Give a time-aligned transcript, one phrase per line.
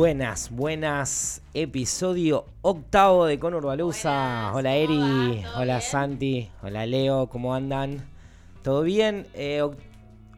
[0.00, 1.42] Buenas, buenas.
[1.52, 4.50] Episodio octavo de Conor Baluza.
[4.54, 8.08] Hola Eri, hola Santi, hola Leo, ¿cómo andan?
[8.62, 9.26] ¿Todo bien?
[9.34, 9.62] Eh,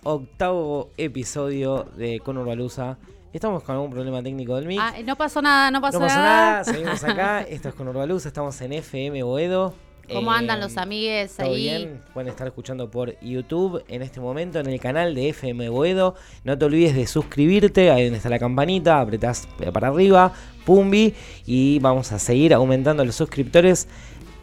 [0.02, 2.98] octavo episodio de Conor Baluza.
[3.32, 4.80] Estamos con algún problema técnico del mic.
[4.82, 6.50] Ah, no pasó nada, no pasó, no pasó nada.
[6.50, 6.64] nada.
[6.64, 7.42] Seguimos acá.
[7.48, 8.26] Esto es Conor Baluza.
[8.26, 9.74] Estamos en FM Boedo.
[10.12, 11.62] ¿Cómo andan Eh, los amigues ¿Todo ahí?
[11.62, 12.00] bien?
[12.14, 16.14] Pueden estar escuchando por YouTube en este momento en el canal de FM Boedo.
[16.44, 20.32] No te olvides de suscribirte, ahí donde está la campanita, apretás para arriba,
[20.64, 21.14] pumbi,
[21.46, 23.88] y vamos a seguir aumentando los suscriptores.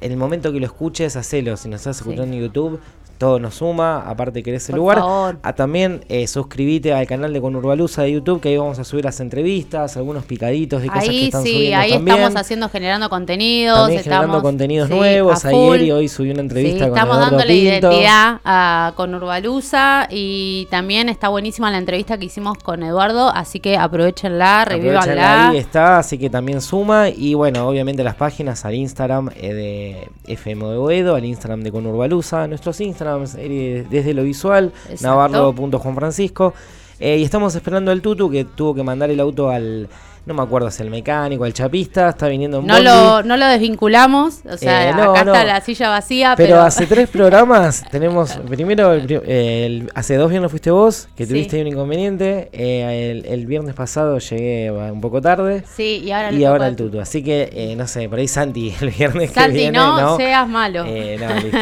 [0.02, 1.58] En el momento que lo escuches, hacelo.
[1.58, 2.04] Si nos estás Sí.
[2.04, 2.80] escuchando en YouTube,
[3.20, 4.98] todo nos suma, aparte que eres el Por lugar.
[5.00, 5.40] favor.
[5.44, 9.05] Ah, también eh, suscríbete al canal de Conurbaluza de YouTube, que ahí vamos a subir
[9.05, 12.18] las entrevistas, algunos picaditos de cosas que Ahí están sí, subiendo ahí también.
[12.18, 13.78] estamos haciendo, generando contenidos.
[13.78, 15.45] También estamos, generando contenidos sí, nuevos.
[15.45, 15.50] a.
[15.50, 17.92] Ayer y hoy subí una entrevista Sí, con estamos Eduardo dándole Pinto.
[17.92, 23.59] identidad a, con Urbaluza y también está buenísima la entrevista que hicimos con Eduardo, así
[23.59, 25.50] que aprovechenla, revívanla.
[25.50, 27.09] Ahí está, así que también suma.
[27.09, 31.72] Y bueno, obviamente las páginas al Instagram eh, de FM de Boedo, al Instagram de
[31.72, 32.80] Conurbaluza, nuestros
[33.17, 34.71] Desde lo visual,
[35.02, 36.53] navarro.juanfrancisco.
[36.99, 39.88] Eh, y estamos esperando al Tutu que tuvo que mandar el auto al,
[40.25, 42.86] no me acuerdo si el mecánico, al chapista, está viniendo en No bondi.
[42.89, 45.34] lo, no lo desvinculamos, o sea, Eh, no, acá no.
[45.34, 48.34] está la silla vacía, Pero, pero, hace tres programas tenemos.
[48.48, 51.30] Primero, el el- hace dos viernes fuiste vos, que Sí.
[51.30, 52.50] tuviste un inconveniente.
[52.52, 55.64] eh, el, el viernes pasado llegué un poco tarde.
[55.76, 57.00] sí, y ahora, Y el al tutu.
[57.00, 59.78] Así que, eh, no sé, por ahí Santi el viernes que Santi, viene.
[59.78, 60.83] no, seas malo.
[60.86, 61.58] Eh, no, listo.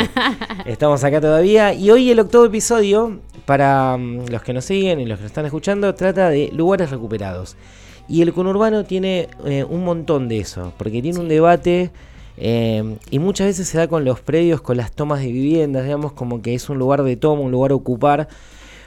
[0.65, 1.73] Estamos acá todavía.
[1.73, 5.31] Y hoy el octavo episodio, para mm, los que nos siguen y los que nos
[5.31, 7.55] están escuchando, trata de lugares recuperados.
[8.09, 11.91] Y el conurbano tiene eh, un montón de eso, porque tiene un debate
[12.37, 16.13] eh, y muchas veces se da con los predios, con las tomas de viviendas, digamos,
[16.13, 18.27] como que es un lugar de toma, un lugar a ocupar.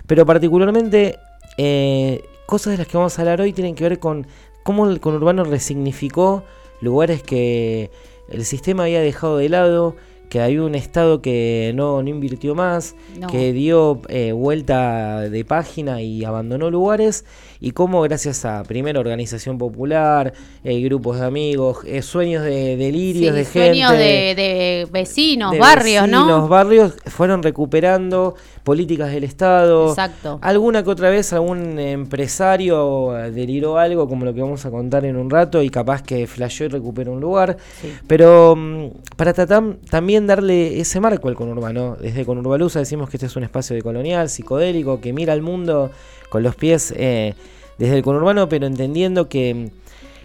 [0.06, 1.18] Pero particularmente,
[1.58, 4.26] eh, cosas de las que vamos a hablar hoy tienen que ver con
[4.62, 6.44] cómo el conurbano resignificó
[6.80, 7.90] lugares que
[8.28, 9.96] el sistema había dejado de lado,
[10.30, 13.26] que había un Estado que no, no invirtió más, No.
[13.26, 17.26] que dio eh, vuelta de página y abandonó lugares,
[17.60, 20.32] y cómo gracias a, primero, organización popular,
[20.64, 25.50] eh, grupos de amigos, eh, sueños de delirios Sí, de sueños gente de, de vecinos,
[25.52, 26.48] de barrios, vecinos, ¿no?
[26.48, 29.90] barrios fueron recuperando políticas del Estado.
[29.90, 30.38] Exacto.
[30.42, 35.16] Alguna que otra vez algún empresario deliró algo, como lo que vamos a contar en
[35.16, 37.56] un rato, y capaz que flasheó y recuperó un lugar.
[37.80, 37.92] Sí.
[38.06, 41.96] Pero mm, para tratar también darle ese marco al conurbano.
[42.00, 45.90] Desde Conurbaluza decimos que este es un espacio de colonial, psicodélico, que mira al mundo
[46.28, 47.34] con los pies eh,
[47.78, 49.70] desde el conurbano, pero entendiendo que,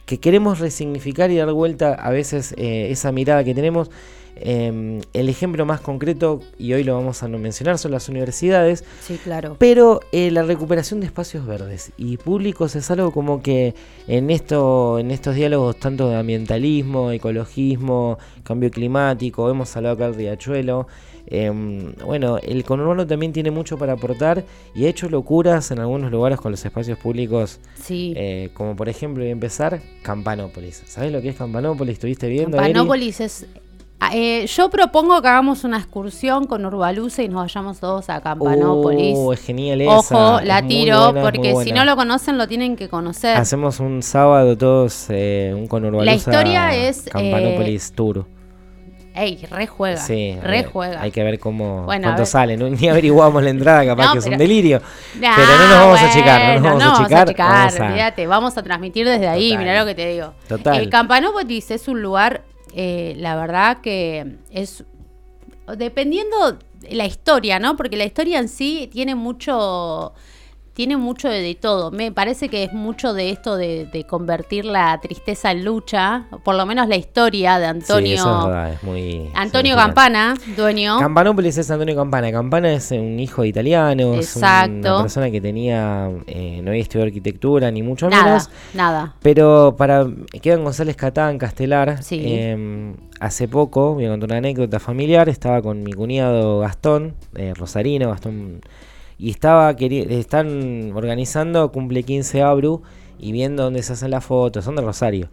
[0.06, 3.90] que queremos resignificar y dar vuelta a veces eh, esa mirada que tenemos.
[4.38, 8.84] Eh, el ejemplo más concreto, y hoy lo vamos a no mencionar, son las universidades.
[9.02, 9.56] Sí, claro.
[9.60, 13.74] Pero eh, la recuperación de espacios verdes y públicos es algo como que
[14.08, 20.16] en esto, en estos diálogos tanto de ambientalismo, ecologismo, cambio climático, hemos hablado acá del
[20.16, 20.88] riachuelo.
[21.28, 24.44] em, bueno, el conurbano también tiene mucho para aportar
[24.76, 28.14] y ha hecho locuras en algunos lugares con los espacios públicos, Sí.
[28.16, 30.84] eh, como por ejemplo, voy a empezar, Campanópolis.
[30.86, 31.94] ¿Sabes lo que es Campanópolis?
[31.94, 32.58] ¿Estuviste viendo?
[32.58, 32.66] Eri?
[32.68, 33.48] Campanópolis es.
[34.00, 38.22] Ah, eh, yo propongo que hagamos una excursión con Urbaluza y nos vayamos todos a
[38.22, 39.18] Campanópolis.
[39.18, 39.98] Uh, es genial esa.
[39.98, 43.38] Ojo, la es tiro, buena, porque si no lo conocen lo tienen que conocer.
[43.38, 48.26] Hacemos un sábado todos, eh, un Conurbaluza La historia es, Campanópolis Tour.
[49.16, 49.98] Ey, re juega.
[49.98, 51.02] Sí, eh, juega.
[51.02, 52.58] Hay que ver cómo Bueno, a cuánto sale.
[52.58, 52.70] ¿no?
[52.70, 54.82] Ni averiguamos la entrada, capaz No, que es un delirio.
[55.20, 57.36] Nah, pero no nos vamos a achicar, no nos vamos a achicar.
[57.38, 60.34] vamos a- olvídate, vamos a transmitir desde ahí, mirá lo que te digo.
[60.50, 60.82] Total.
[60.82, 62.44] El Campanópolis es un lugar,
[62.78, 64.84] eh, la verdad que es,
[65.78, 67.78] dependiendo de la historia, ¿no?
[67.78, 70.14] Porque la historia en sí tiene mucho,
[70.76, 71.90] tiene mucho de, de todo.
[71.90, 76.54] Me parece que es mucho de esto de, de convertir la tristeza en lucha, por
[76.56, 78.08] lo menos la historia de Antonio.
[78.08, 79.30] Sí, eso es verdad, es muy.
[79.34, 79.76] Antonio.
[79.76, 81.00] Campana, dueño.
[81.00, 82.32] Campanópolis es Antonio Campana.
[82.32, 84.14] Campana es un hijo de italiano.
[84.16, 84.94] Es Exacto.
[84.96, 86.12] una persona que tenía.
[86.28, 88.50] eh, no había estudiado arquitectura, ni mucho nada, menos.
[88.74, 89.16] nada.
[89.22, 90.06] Pero para
[90.42, 92.22] quedan González Catán, Castelar, Sí.
[92.26, 97.54] eh, hace poco, voy a contar una anécdota familiar, estaba con mi cuñado Gastón, eh,
[97.56, 98.62] Rosarino, Gastón,
[99.18, 102.82] y estaba están organizando cumple 15 Abru
[103.18, 105.30] y viendo dónde se hacen las fotos, son de Rosario.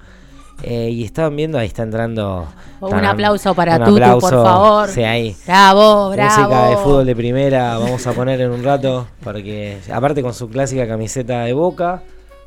[0.62, 2.46] Eh, y estaban viendo, ahí está entrando.
[2.80, 4.88] Un aplauso para un Tutu, por favor.
[4.88, 5.36] Sí, ahí.
[5.46, 6.40] Bravo, bravo.
[6.40, 10.48] Música de fútbol de primera, vamos a poner en un rato, porque aparte con su
[10.48, 12.02] clásica camiseta de boca.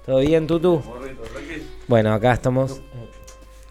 [0.05, 0.81] ¿Todo bien, Tutu?
[1.87, 2.81] Bueno, acá estamos.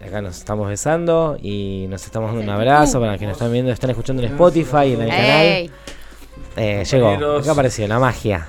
[0.05, 3.51] Acá nos estamos besando y nos estamos dando un abrazo para los que nos están
[3.51, 5.71] viendo, están escuchando en Spotify, en el canal.
[6.55, 8.47] Eh, llegó, acá apareció la magia.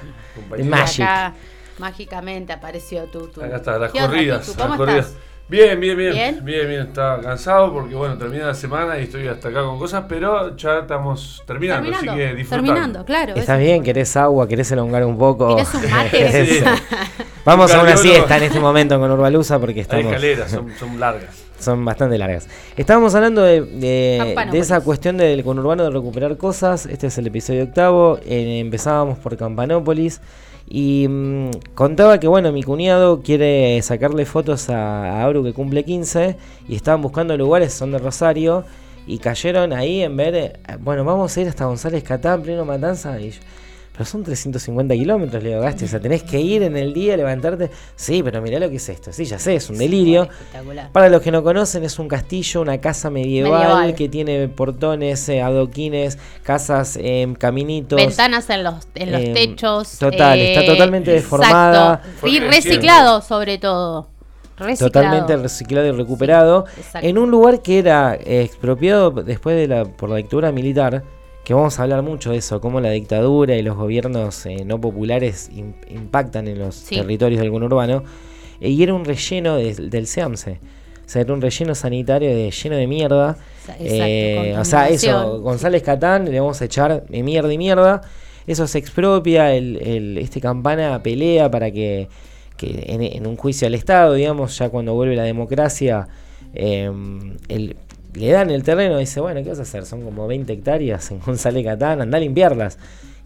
[0.64, 1.04] Magic.
[1.04, 1.34] acá.
[1.78, 3.30] Mágicamente apareció tú.
[3.42, 4.56] Acá está, las corridas.
[4.56, 5.14] las corridas.
[5.48, 6.44] Bien, bien, bien, bien.
[6.44, 6.80] Bien, bien.
[6.82, 10.80] Estaba cansado porque, bueno, termina la semana y estoy hasta acá con cosas, pero ya
[10.80, 12.48] estamos terminando, así que disfrutando.
[12.48, 13.34] Terminando, claro.
[13.36, 15.54] Estás bien, querés agua, querés elongar un poco.
[15.54, 16.64] ¿Querés un mate?
[17.44, 20.06] Vamos a una siesta en este momento con Urbalusa porque estamos...
[20.06, 21.45] Las escaleras son, son largas.
[21.66, 22.46] Son bastante largas.
[22.76, 26.86] Estábamos hablando de, de, esa cuestión del conurbano de recuperar cosas.
[26.86, 28.20] Este es el episodio octavo.
[28.24, 30.20] Eh, empezábamos por Campanópolis.
[30.68, 36.36] Y mm, contaba que, bueno, mi cuñado quiere sacarle fotos a, a que cumple 15
[36.68, 38.64] y estaban buscando lugares, son de Rosario,
[39.04, 43.20] y cayeron ahí en ver, eh, bueno, vamos a ir hasta González Catán, pleno Matanza,
[43.20, 43.34] y
[43.96, 47.16] pero son 350 kilómetros, le digo, Gasti, o sea, tenés que ir en el día,
[47.16, 47.70] levantarte.
[47.94, 49.10] Sí, pero mirá lo que es esto.
[49.10, 50.28] Sí, ya sé, es un delirio.
[50.92, 55.40] Para los que no conocen, es un castillo, una casa medieval, que tiene portones, eh,
[55.40, 57.96] adoquines, casas, eh, caminitos.
[57.96, 59.98] Ventanas en los, en los em, techos.
[59.98, 62.02] Total, está eh, totalmente deformada.
[62.22, 64.08] Y reciclado, sobre todo.
[64.58, 64.90] Reciclado.
[64.90, 66.66] Totalmente reciclado y recuperado.
[67.00, 71.02] en un lugar que era expropiado después de la, por la dictadura militar
[71.46, 74.80] que vamos a hablar mucho de eso, cómo la dictadura y los gobiernos eh, no
[74.80, 75.48] populares
[75.88, 78.02] impactan en los territorios del conurbano.
[78.60, 80.58] Eh, y era un relleno del SEAMSE.
[81.06, 83.36] O sea, era un relleno sanitario de, lleno de mierda.
[83.78, 88.00] Eh, o sea, eso, González Catán, le vamos a echar de mierda y mierda.
[88.48, 92.08] Eso se expropia, el, este campana pelea para que,
[92.60, 96.08] en, en, un juicio al Estado, digamos, ya cuando vuelve la democracia,
[96.54, 97.76] el,
[98.16, 99.84] le dan el terreno y dice, bueno, ¿qué vas a hacer?
[99.84, 102.78] Son como 20 hectáreas en González Catán, anda a limpiarlas.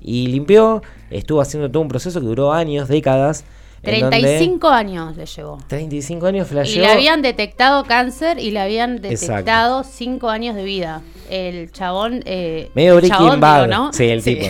[0.03, 3.45] Y limpió, estuvo haciendo todo un proceso que duró años, décadas.
[3.83, 5.59] 35 años le llevó.
[5.67, 6.83] 35 años flasheó.
[6.83, 11.01] Y le habían detectado cáncer y le habían detectado 5 años de vida.
[11.31, 12.23] El chabón.
[12.27, 13.69] Eh, Medio Breaking Bad.
[13.69, 13.93] ¿no?
[13.93, 14.47] Sí, el tipo.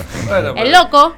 [0.56, 1.14] el loco.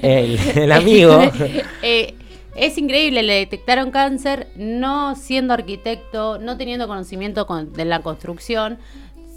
[0.00, 1.20] El, el, amigo.
[1.82, 2.14] eh,
[2.56, 8.78] es increíble, le detectaron cáncer no siendo arquitecto, no teniendo conocimiento de la construcción.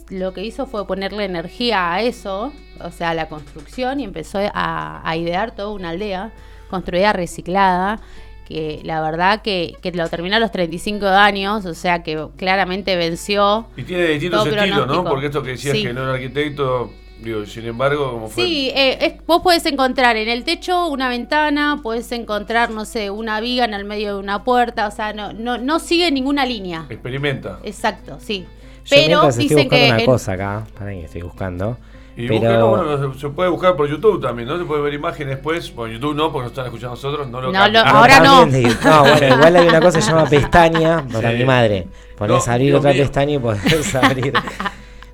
[0.09, 2.51] Lo que hizo fue ponerle energía a eso,
[2.81, 6.31] o sea, a la construcción, y empezó a, idear toda una aldea
[6.69, 7.99] construida reciclada
[8.47, 12.95] que la verdad que, que, lo terminó a los 35 años, o sea que claramente
[12.95, 13.67] venció.
[13.77, 15.03] Y tiene distintos sentidos, ¿no?
[15.03, 16.91] Porque esto que decías que no era arquitecto,
[17.45, 18.43] sin embargo, como fue.
[18.43, 23.39] Sí, eh, vos podés encontrar en el techo una ventana, podés encontrar, no sé, una
[23.39, 26.85] viga en el medio de una puerta, o sea, no, no, no sigue ninguna línea.
[26.89, 27.59] Experimenta.
[27.63, 28.45] Exacto, sí.
[28.89, 31.77] Pero dicen estoy buscando una cosa acá, para que estoy buscando.
[32.19, 32.69] Y pero...
[32.69, 34.57] bueno, se puede buscar por YouTube también, ¿no?
[34.57, 35.69] Se puede ver imágenes después.
[35.69, 37.29] Por YouTube no, porque nos están escuchando nosotros.
[37.29, 38.45] No, lo no ahora no.
[38.45, 41.87] No, bueno, igual hay una cosa que se llama pestaña para mi madre.
[42.17, 44.33] Ponés abrir otra pestaña y podés abrir.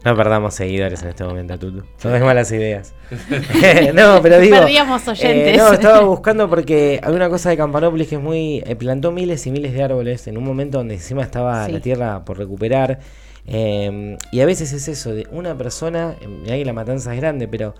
[0.05, 1.83] No perdamos seguidores en este momento, Tutu.
[1.97, 2.93] Son malas ideas.
[3.95, 4.55] no, pero digo.
[4.55, 5.55] Perdíamos oyentes.
[5.55, 8.63] Eh, no, estaba buscando porque hay una cosa de Campanópolis que es muy.
[8.67, 12.23] Eh, plantó miles y miles de árboles en un momento donde encima estaba la tierra
[12.23, 12.99] por recuperar.
[13.47, 16.15] Eh, y a veces es eso, de una persona.
[16.43, 17.73] Mirá que la matanza es grande, pero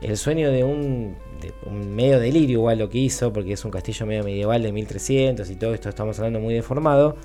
[0.00, 3.72] el sueño de un, de un medio delirio, igual lo que hizo, porque es un
[3.72, 7.16] castillo medio medieval de 1300 y todo esto estamos hablando muy deformado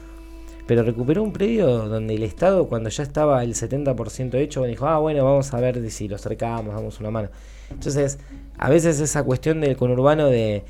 [0.68, 5.00] pero recuperó un predio donde el Estado, cuando ya estaba el 70% hecho, dijo, ah,
[5.00, 7.30] bueno, vamos a ver si lo cercamos, damos una mano.
[7.72, 8.20] Entonces,
[8.58, 10.64] a veces esa cuestión del conurbano de,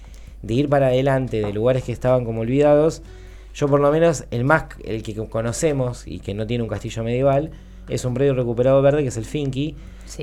[0.44, 3.01] de ir para adelante de lugares que estaban como olvidados,
[3.56, 7.04] yo por lo menos el más, el que conocemos y que no tiene un castillo
[7.04, 7.50] medieval,
[7.89, 9.75] es un predio recuperado verde que es el Finky,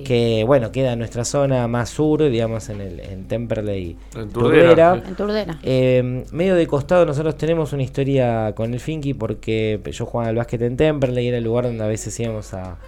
[0.04, 5.58] que bueno, queda en nuestra zona más sur, digamos en el en Temperley, en Turdera.
[5.62, 10.36] Eh, medio de costado nosotros tenemos una historia con el Finky porque yo jugaba al
[10.36, 12.78] básquet en Temperley, era el lugar donde a veces íbamos a,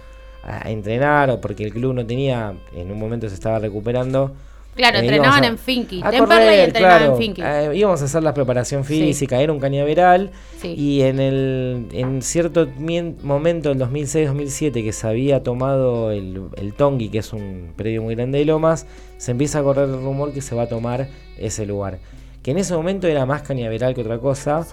[0.43, 4.33] a entrenar o porque el club no tenía, en un momento se estaba recuperando
[4.77, 6.01] Claro, eh, entrenaban en Finky.
[6.01, 7.41] Temperley entrenaban en Finky.
[7.43, 10.31] Eh, íbamos a hacer la preparación física, era un cañaveral.
[10.63, 12.67] Y en el en cierto
[13.23, 18.15] momento, en 2006-2007, que se había tomado el, el Tongi, que es un predio muy
[18.15, 18.85] grande de Lomas,
[19.17, 21.07] se empieza a correr el rumor que se va a tomar
[21.37, 21.99] ese lugar.
[22.43, 24.65] Que en ese momento era más cañaveral que otra cosa.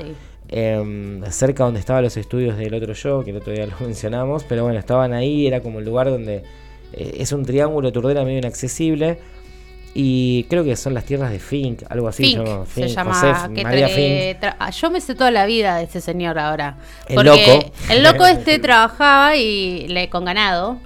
[0.49, 4.44] Em, cerca donde estaban los estudios del otro show, que el otro día lo mencionamos,
[4.44, 6.42] pero bueno, estaban ahí, era como el lugar donde
[6.92, 9.18] eh, es un triángulo turdera medio inaccesible
[9.96, 12.24] y creo que son las tierras de Fink, algo así.
[12.24, 14.44] Fink, se llama María Fink.
[14.58, 16.78] Ah, yo me sé toda la vida de ese señor ahora.
[17.08, 17.72] El loco.
[17.88, 20.78] El loco este trabajaba y le con ganado.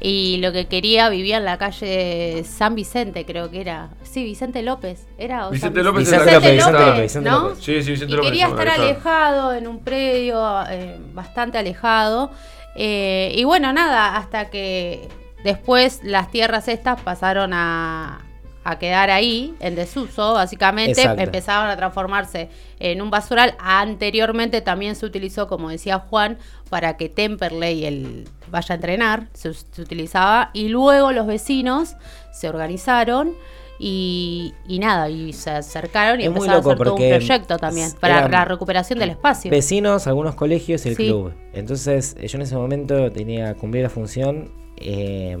[0.00, 3.88] Y lo que quería vivía en la calle San Vicente, creo que era.
[4.04, 5.04] Sí, Vicente López.
[5.18, 7.56] Era Vicente López, Vicente, López, ¿no?
[7.56, 12.30] Sí, sí, Vicente y Quería estar alejado en un predio eh, bastante alejado.
[12.76, 15.08] Eh, y bueno, nada, hasta que
[15.42, 18.23] después las tierras estas pasaron a,
[18.64, 22.48] a quedar ahí en desuso, básicamente, empezaron a transformarse
[22.80, 23.54] en un basural.
[23.58, 26.38] Anteriormente también se utilizó, como decía Juan,
[26.70, 31.96] para que Temperley el, vaya a entrenar, se, utilizaba, y luego los vecinos
[32.32, 33.34] se organizaron.
[33.76, 38.44] Y, nada, y se acercaron y empezaron a hacer todo un proyecto también para la
[38.44, 39.50] recuperación del espacio.
[39.50, 41.34] Vecinos, algunos colegios y el club.
[41.52, 44.52] Entonces, yo en ese momento tenía cumplir la función.
[44.76, 45.36] Eh,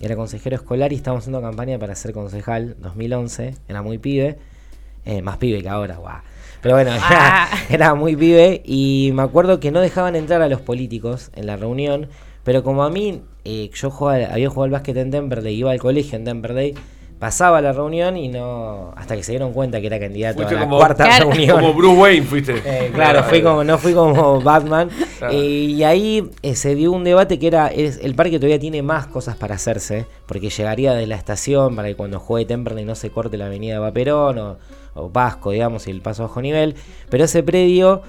[0.00, 3.54] era consejero escolar y estábamos haciendo campaña para ser concejal 2011.
[3.68, 4.38] Era muy pibe.
[5.04, 6.18] Eh, más pibe que ahora, guau.
[6.62, 7.48] Pero bueno, ah.
[7.70, 11.56] era, muy pibe y me acuerdo que no dejaban entrar a los políticos en la
[11.56, 12.08] reunión.
[12.44, 15.78] Pero como a mí, eh, yo jugaba, había jugado al básquet en Temperley, iba al
[15.78, 16.74] colegio en Temperley,
[17.20, 20.66] pasaba la reunión y no hasta que se dieron cuenta que era candidato a la
[20.66, 21.60] cuarta reunión.
[21.60, 22.62] Como Bruce Wayne fuiste.
[22.64, 24.88] Eh, claro fui como no fui como Batman.
[25.30, 29.36] Y ahí eh, se dio un debate que era el parque todavía tiene más cosas
[29.36, 33.36] para hacerse porque llegaría de la estación para que cuando juegue Temperley no se corte
[33.36, 34.56] la avenida Vaperón o,
[34.94, 36.74] o Vasco digamos y el paso bajo nivel.
[37.10, 38.00] Pero ese predio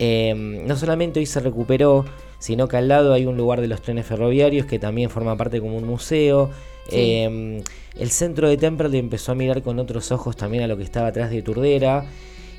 [0.00, 2.04] em, no solamente hoy se recuperó
[2.40, 5.60] sino que al lado hay un lugar de los trenes ferroviarios que también forma parte
[5.60, 6.50] como un museo
[6.90, 7.62] Em,
[7.98, 11.08] el centro de Temperley empezó a mirar con otros ojos también a lo que estaba
[11.08, 12.04] atrás de Turdera.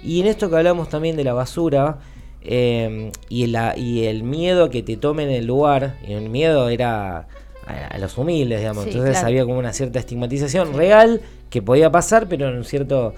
[0.04, 2.00] Y en esto que hablamos también de la basura
[2.42, 7.28] em, y, el, y, el miedo que te tomen el lugar, y el miedo era
[7.66, 8.86] a, los humildes, digamos.
[8.86, 13.14] Entonces había como una cierta estigmatización real que podía pasar, pero en un cierto...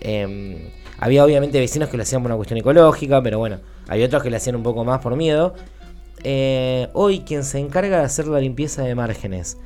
[0.00, 0.56] Em,
[0.98, 3.58] había obviamente vecinos que lo hacían por una cuestión ecológica, pero bueno,
[3.88, 5.54] había otros que lo hacían un poco más por miedo.
[6.22, 9.58] Eh, hoy quien se encarga de hacer la limpieza de márgenes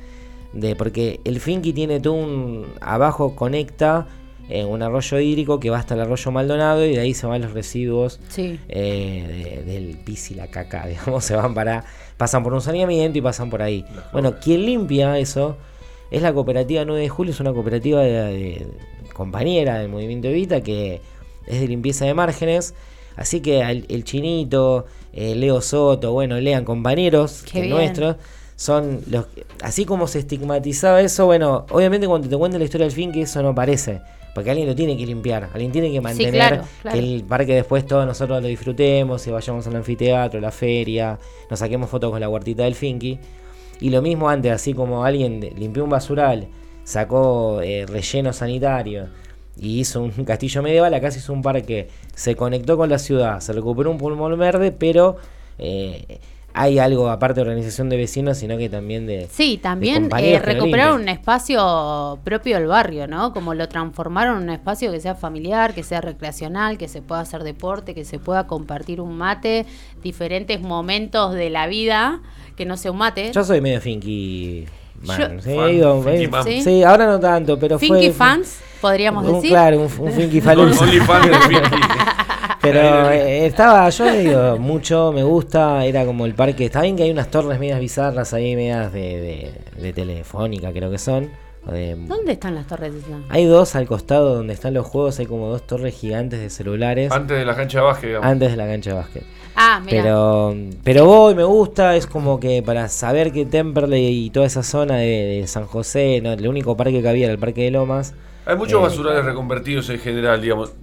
[0.53, 4.07] de porque el Finky tiene todo un abajo conecta
[4.49, 7.41] en un arroyo hídrico que va hasta el arroyo Maldonado y de ahí se van
[7.41, 11.85] los residuos eh, del pis y la caca, digamos, se van para
[12.17, 13.85] pasan por un saneamiento y pasan por ahí.
[14.11, 15.57] Bueno, quien limpia eso
[16.11, 18.67] es la cooperativa 9 de julio, es una cooperativa de,
[19.13, 21.01] compañera del movimiento Evita que
[21.45, 22.73] es de limpieza de márgenes.
[23.15, 28.15] Así que el, chinito, eh, Leo Soto, bueno, lean compañeros nuestros
[28.59, 29.25] son los
[29.63, 33.21] así como se estigmatizaba eso, bueno, obviamente cuando te cuento la historia del fin que
[33.21, 34.01] eso no parece,
[34.35, 38.05] porque alguien lo tiene que limpiar, alguien tiene que mantener que el parque después todos
[38.05, 41.17] nosotros lo disfrutemos, y vayamos al anfiteatro, a la feria,
[41.49, 43.17] nos saquemos fotos con la huertita del Finky.
[43.79, 46.49] Y lo mismo antes, así como alguien limpió un basural,
[46.83, 49.07] sacó eh, relleno sanitario
[49.55, 53.39] y hizo un castillo medieval, acá se hizo un parque, se conectó con la ciudad,
[53.39, 55.15] se recuperó un pulmón verde, pero
[55.59, 56.19] eh,
[56.53, 59.27] hay algo aparte de organización de vecinos, sino que también de...
[59.31, 63.33] Sí, también eh, recuperaron un espacio propio del barrio, ¿no?
[63.33, 67.21] Como lo transformaron en un espacio que sea familiar, que sea recreacional, que se pueda
[67.21, 69.65] hacer deporte, que se pueda compartir un mate,
[70.03, 72.21] diferentes momentos de la vida,
[72.55, 73.31] que no sea un mate.
[73.31, 74.65] Yo soy medio finky
[75.01, 75.41] Man.
[75.41, 76.83] sí, ¿Sí?
[76.83, 79.49] ahora no tanto, pero Finky fans, podríamos decir.
[79.49, 80.41] Claro, un, un Finky.
[82.61, 86.65] Pero eh, estaba, yo le digo, mucho, me gusta, era como el parque.
[86.65, 90.97] Está bien que hay unas torres medias bizarras ahí, medias de, de, telefónica, creo que
[90.97, 91.29] son.
[91.65, 92.93] ¿Dónde están las torres?
[93.29, 97.11] Hay dos al costado donde están los juegos, hay como dos torres gigantes de celulares.
[97.11, 98.27] Antes de la cancha de básquet, digamos.
[98.27, 99.23] Antes de la cancha de básquet.
[99.55, 100.03] Ah, mira.
[100.03, 104.63] Pero, pero voy, me gusta, es como que para saber que Temperley y toda esa
[104.63, 108.13] zona de, San José, no, el único parque que había era el Parque de Lomas.
[108.45, 110.73] Hay muchos eh, basurales reconvertidos en general, digamos.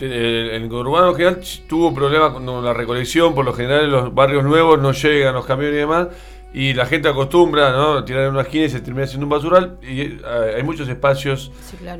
[0.00, 4.44] Eh, el urbano general tuvo problemas con la recolección, por lo general en los barrios
[4.44, 6.08] nuevos no llegan los camiones y demás,
[6.52, 8.04] y la gente acostumbra, ¿no?
[8.04, 10.18] Tirar en una esquina y se termina siendo un basural, y eh,
[10.56, 11.52] hay muchos espacios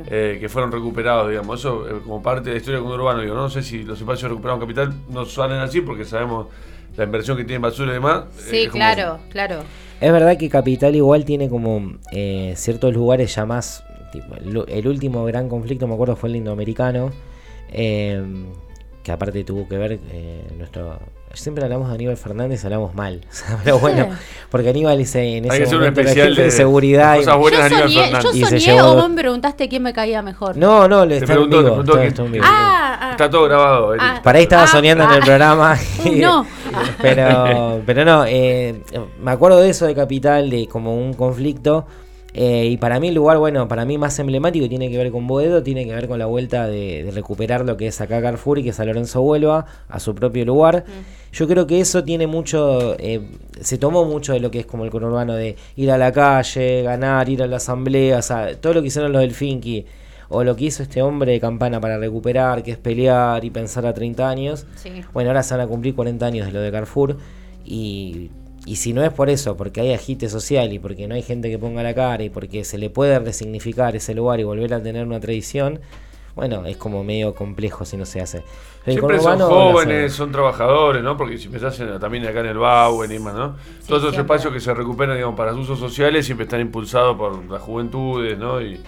[0.09, 1.59] que fueron recuperados, digamos.
[1.59, 4.61] Eso como parte de la historia del urbano, digo, no sé si los espacios recuperados
[4.61, 6.47] en capital no salen así porque sabemos
[6.95, 8.25] la inversión que tiene basura y demás.
[8.35, 9.59] Sí, claro, claro.
[9.99, 11.93] Es verdad que Capital igual tiene como
[12.55, 13.83] ciertos lugares ya más
[14.67, 17.11] el, último gran conflicto, me acuerdo, fue el indoamericano,
[17.71, 18.23] eh,
[19.03, 20.99] que aparte tuvo que ver eh, nuestro...
[21.37, 23.21] Siempre hablamos de Aníbal Fernández, hablamos mal.
[23.63, 24.09] pero bueno,
[24.49, 27.17] porque Aníbal es en ese momento era jefe de, seguridad.
[27.19, 27.31] y, yo
[27.69, 30.57] soñé, yo soñé o vos me preguntaste quién me caía mejor.
[30.57, 31.83] No, no, le está, en vivo,
[32.43, 33.93] ah, ah, está, todo grabado.
[33.99, 35.77] Ah, Para ahí estaba soñando en el programa.
[36.15, 36.45] no.
[37.01, 38.81] pero, pero no, eh,
[39.21, 41.85] me acuerdo de eso de Capital, de como un conflicto
[42.39, 45.25] eh, y para mí el lugar, bueno, para mí más emblemático tiene que ver con
[45.25, 48.63] Boedo, tiene que ver con la vuelta de, recuperar lo que es acá Carrefour y
[48.63, 50.85] que San Lorenzo vuelva a su propio lugar.
[51.33, 53.27] Yo creo que eso tiene mucho, eh,
[53.59, 56.83] se tomó mucho de lo que es como el conurbano de ir a la calle,
[56.83, 59.87] ganar, ir a la asamblea, o sea, todo lo que hicieron los del Finky
[60.29, 63.83] o lo que hizo este hombre de campana para recuperar, que es pelear y pensar
[63.87, 64.67] a 30 años.
[65.11, 67.17] Bueno, ahora se van a cumplir 40 años de lo de Carrefour
[67.65, 68.29] y
[68.67, 71.49] y si no es por eso, porque hay agite social y porque no hay gente
[71.49, 74.83] que ponga la cara y porque se le puede resignificar ese lugar y volver a
[74.83, 75.79] tener una tradición,
[76.35, 78.43] bueno, es como medio complejo si no se hace.
[78.85, 81.17] El Siempre son jóvenes, son trabajadores, ¿no?
[81.17, 83.55] Porque si pensás en- también acá en el Bauen y más, ¿no?
[83.87, 87.61] Todos esos espacios que se recuperan, digamos, para usos sociales siempre están impulsados por las
[87.61, 88.61] juventudes, ¿no?
[88.61, 88.79] Y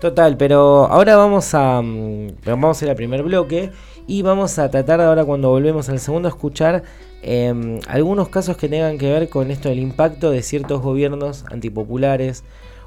[0.00, 3.70] Total, pero ahora vamos a mm, vamos a ir al primer bloque
[4.06, 6.82] y vamos a tratar ahora cuando volvemos al segundo a escuchar
[7.22, 12.44] em, algunos casos que tengan que ver con esto del impacto de ciertos gobiernos antipopulares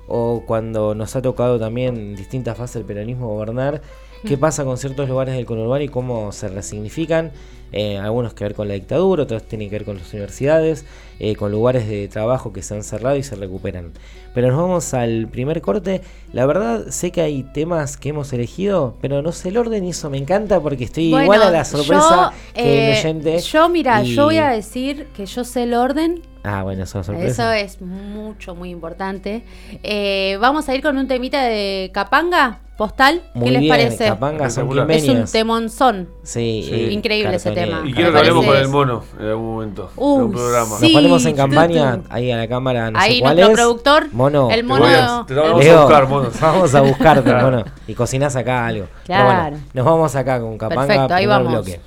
[0.07, 3.81] o cuando nos ha tocado también en distintas fases del peronismo gobernar,
[4.25, 7.31] qué pasa con ciertos lugares del conurbano y cómo se resignifican.
[7.71, 10.85] Eh, algunos que ver con la dictadura, otros tienen que ver con las universidades,
[11.19, 13.91] eh, con lugares de trabajo que se han cerrado y se recuperan.
[14.33, 16.01] Pero nos vamos al primer corte.
[16.33, 19.89] La verdad, sé que hay temas que hemos elegido, pero no sé el orden y
[19.89, 23.39] eso me encanta porque estoy Bueno, igual a la sorpresa yo, que el eh, oyente.
[23.39, 26.21] Yo, mira, y- yo voy a decir que yo sé el orden.
[26.43, 27.58] Ah, bueno, eso es sorpresa.
[27.60, 29.43] Eso es mucho, muy importante.
[29.84, 33.22] Eh, vamos a ir con un temita de Capanga, postal.
[33.34, 34.05] Muy ¿Qué les bien, parece?
[34.05, 34.89] Capanga, son.
[34.89, 36.08] Es un temonzón.
[36.24, 37.81] Sí, Increíble ese tema.
[37.86, 39.91] Y quiero que hablemos con parece- el mono en algún momento.
[39.98, 40.77] Uh, en un programa.
[40.79, 43.58] Nos ponemos en campaña, ahí a la cámara, no sé Ahí cuál nuestro es.
[43.60, 44.50] productor, Mono.
[44.50, 44.86] el mono.
[44.86, 46.29] a- te vamos a buscar, mono.
[46.41, 47.51] Vamos a buscarte, Claro.
[47.51, 47.65] mono.
[47.86, 48.88] Y cocinás acá algo.
[49.05, 49.58] Pero bueno, Claro.
[49.74, 50.88] nos vamos acá con Capanga.
[50.88, 51.51] Perfecto, ahí vamos.
[51.51, 51.81] bloque.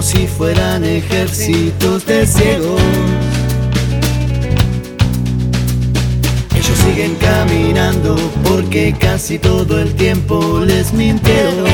[0.00, 2.80] Como si fueran ejércitos de ciegos.
[6.54, 11.66] Ellos siguen caminando porque casi todo el tiempo les mintieron.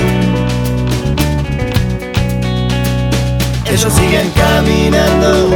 [3.65, 5.50] Ellos siguen caminando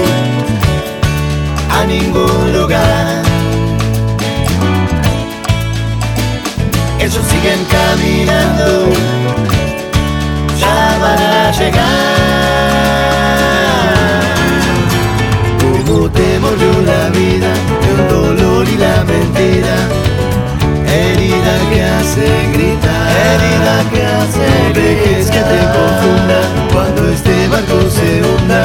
[1.70, 3.22] a ningún lugar.
[7.00, 9.29] Ellos siguen caminando
[11.00, 11.90] van a llegar.
[15.86, 17.50] Como te mordió la vida,
[17.90, 19.76] el dolor y la mentira.
[20.86, 26.40] Herida que hace gritar, herida que hace No dejes que te confunda
[26.72, 28.64] cuando este barco se hunda.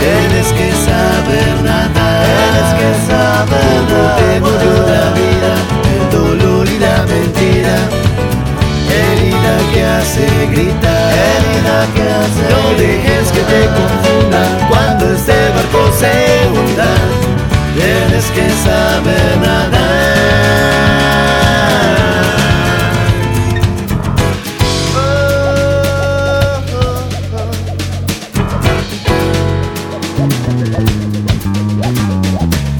[0.00, 5.52] Tienes que saber nadar, tienes que saber Como te mordió la vida,
[5.94, 8.13] el dolor y la mentira.
[9.44, 15.92] Herida que hace gritar, herida que hace No dejes que te confundan cuando este barco
[15.98, 16.12] se
[16.48, 16.94] hunda.
[17.74, 19.84] Tienes que saber nadar.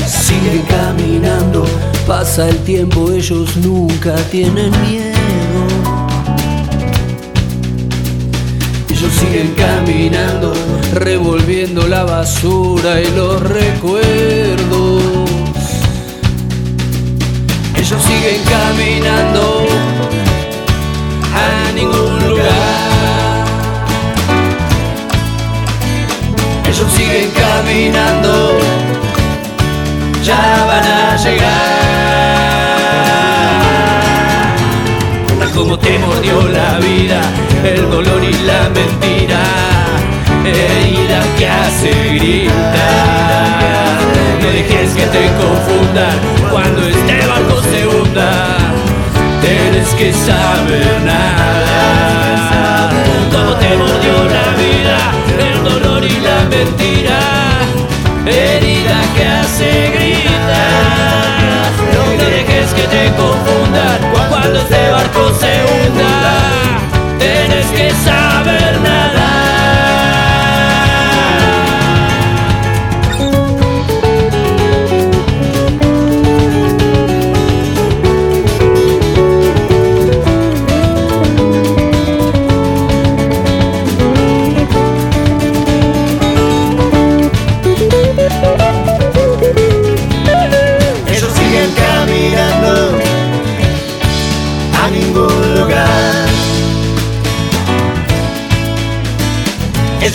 [0.07, 1.67] Siguen caminando,
[2.07, 5.44] pasa el tiempo, ellos nunca tienen miedo.
[9.15, 10.53] Siguen caminando,
[10.93, 15.03] revolviendo la basura y los recuerdos.
[17.77, 19.67] Ellos siguen caminando
[21.35, 23.45] a ningún lugar.
[26.67, 28.59] Ellos siguen caminando
[30.25, 31.84] ya van a llegar.
[35.75, 37.21] Como te mordió la vida,
[37.65, 39.43] el dolor y la mentira,
[40.45, 43.99] herida que hace gritar.
[44.41, 46.17] No dejes que te confundan
[46.49, 48.57] cuando este barco se hunda.
[49.41, 52.91] Tienes que saber nada.
[53.33, 54.97] Como te mordió la vida,
[55.41, 57.19] el dolor y la mentira
[58.25, 61.73] herida que hace gritar.
[61.95, 64.14] No dejes que te confundan
[64.45, 67.19] cuando este barco se hunda.
[67.19, 68.79] Tienes que saber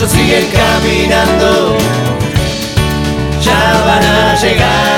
[0.09, 1.77] siguen caminando,
[3.41, 4.89] ya van a llegar.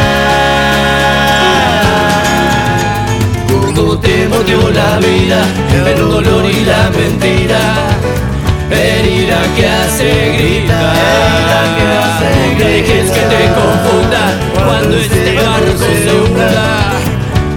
[3.75, 5.41] Como te motivó la vida,
[5.85, 7.59] el dolor y la mentira,
[8.69, 11.21] herida que hace gritar.
[12.57, 16.91] Dejes que te confunda cuando este barco se hunda.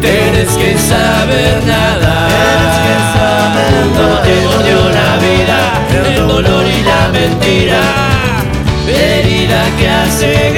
[0.00, 2.28] Tienes que saber nada.
[2.28, 7.80] Tienes que saber nada el dolor y la mentira.
[8.88, 10.53] Herida que hace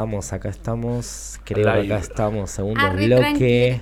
[0.00, 1.40] estamos, acá estamos.
[1.44, 3.80] Creo que acá estamos, segundo Arre, bloque.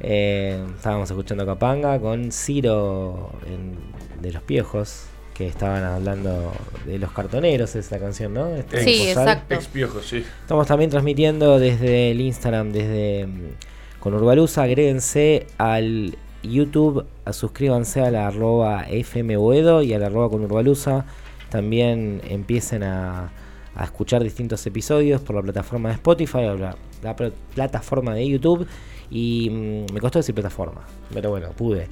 [0.00, 3.76] Eh, estábamos escuchando Capanga con Ciro en-
[4.20, 6.52] de los Piojos, que estaban hablando
[6.84, 8.54] de los cartoneros, esa canción, ¿no?
[8.54, 9.28] Este Sí, posal.
[9.28, 9.54] exacto.
[9.54, 10.22] Ex piojo, sí.
[10.42, 14.64] Estamos también transmitiendo desde el Instagram, desde mm, con Urbalusa.
[14.64, 21.06] Agréguense al YouTube, a- suscríbanse a la arroba fmboedo y a la arroba con Urbalusa.
[21.48, 23.30] También empiecen a,
[23.76, 28.28] a escuchar distintos episodios por la plataforma de Spotify o la, la pl- plataforma de
[28.28, 28.66] YouTube.
[29.10, 30.82] Y mm, me costó decir plataforma,
[31.14, 31.86] pero bueno, pude.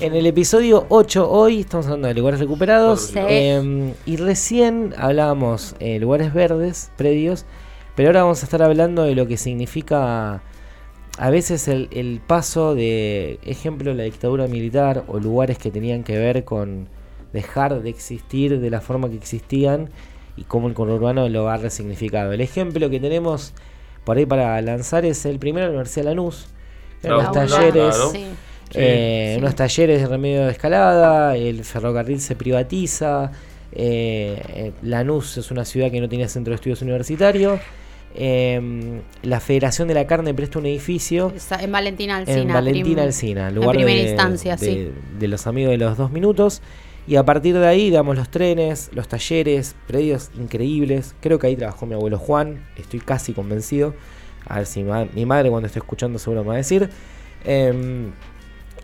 [0.00, 3.00] En el episodio 8 hoy estamos hablando de lugares recuperados.
[3.02, 3.18] Sí.
[3.20, 7.44] em, y recién hablábamos de lugares verdes, predios.
[7.94, 10.42] Pero ahora vamos a estar hablando de lo que significa
[11.18, 16.18] a veces el, el paso de, ejemplo, la dictadura militar o lugares que tenían que
[16.18, 16.88] ver con
[17.32, 19.88] dejar de existir de la forma que existían
[20.36, 22.32] y cómo el conurbano lo ha resignificado.
[22.32, 23.52] El ejemplo que tenemos
[24.04, 26.46] por ahí para lanzar es el primero la Universidad de Lanús.
[27.00, 28.10] Claro, unos La talleres, claro.
[28.10, 28.24] Sí.
[28.74, 29.40] eh, Sí.
[29.42, 33.30] unos talleres de remedio de escalada, el ferrocarril se privatiza,
[33.72, 37.60] eh, eh, Lanús es una ciudad que no tiene centro de estudios universitarios,
[38.14, 42.38] eh, la Federación de la Carne presta un edificio En Valentina Alcina.
[42.40, 44.90] en Valentina Alcina, en lugar primera de, instancia, de- sí.
[45.18, 46.62] de los amigos de los dos minutos.
[47.06, 51.14] Y a partir de ahí damos los trenes, los talleres, predios increíbles.
[51.20, 53.94] Creo que ahí trabajó mi abuelo Juan, estoy casi convencido.
[54.48, 56.90] A ver si mi madre cuando esté escuchando seguro me va a decir.
[57.44, 58.12] Em,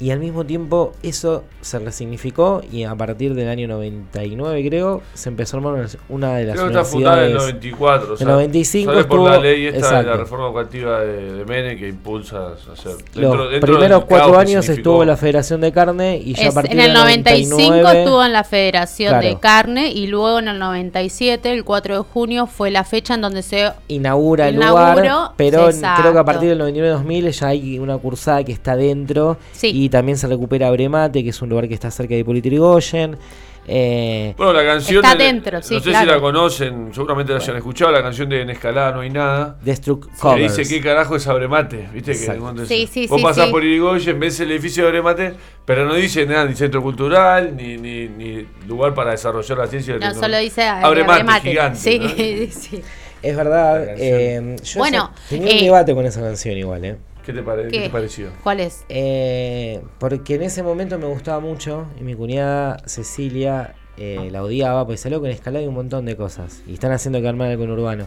[0.02, 5.28] y al mismo tiempo eso se resignificó y a partir del año 99 creo se
[5.28, 8.14] empezó a armar una- de las Creo que está fundada en el universidades 94.
[8.14, 11.44] O sea, 95 sale por la estuvo- ley esta de la reforma educativa de, de
[11.44, 12.92] Menem que impulsa a hacer.
[13.14, 16.80] Los primeros cuatro años estuvo la Federación de Carne y ya a Es- partir en
[16.80, 19.40] el del 95 99 estuvo en la Federación de Claro.
[19.40, 23.42] Carne y luego en el 97, el 4 de junio, fue la fecha en donde
[23.42, 23.70] se...
[23.88, 26.02] inaugura el Inauguró, lugar, pero exacto.
[26.02, 29.68] creo que a partir del 99-2000 ya hay una cursada que está dentro Sí.
[29.72, 33.16] y también se recupera Bremate, que es un lugar que está cerca de Hipólito Yrigoyen.
[33.64, 35.04] Eh, Bueno, la canción.
[35.04, 36.04] Está de- dentro, sí, No sé claro.
[36.10, 37.92] si la conocen, seguramente la hayan escuchado.
[37.92, 39.56] La canción de En Escalada no hay nada.
[39.62, 42.10] Destruct Que dice qué carajo es Abremate, ¿viste?
[42.10, 42.66] Que Exacto.
[42.66, 43.50] Sí, sí, Vos sí, pasás sí.
[43.52, 47.76] por Irigoyen, ves el edificio de Abremate, pero no dice nada, ni centro cultural, ni,
[47.76, 49.96] ni, ni lugar para desarrollar la ciencia.
[49.96, 51.48] No, solo dice Abremate, Abremate.
[51.50, 51.78] gigante.
[51.78, 52.08] Sí, ¿no?
[52.60, 52.82] sí.
[53.22, 53.94] Es verdad.
[53.96, 56.96] Eh, yo Bueno, sé- tenía un eh, debate con esa canción igual, ¿eh?
[57.24, 57.80] ¿Qué, te pare- qué ¿Qué?
[57.84, 58.28] te pareció?
[58.42, 58.84] ¿Cuál es?
[58.88, 64.86] Eh, porque en ese momento me gustaba mucho y mi cuñada Cecilia eh, la odiaba,
[64.86, 66.62] pues salió con escalada y un montón de cosas.
[66.66, 68.06] Y están haciendo que armar el conurbano.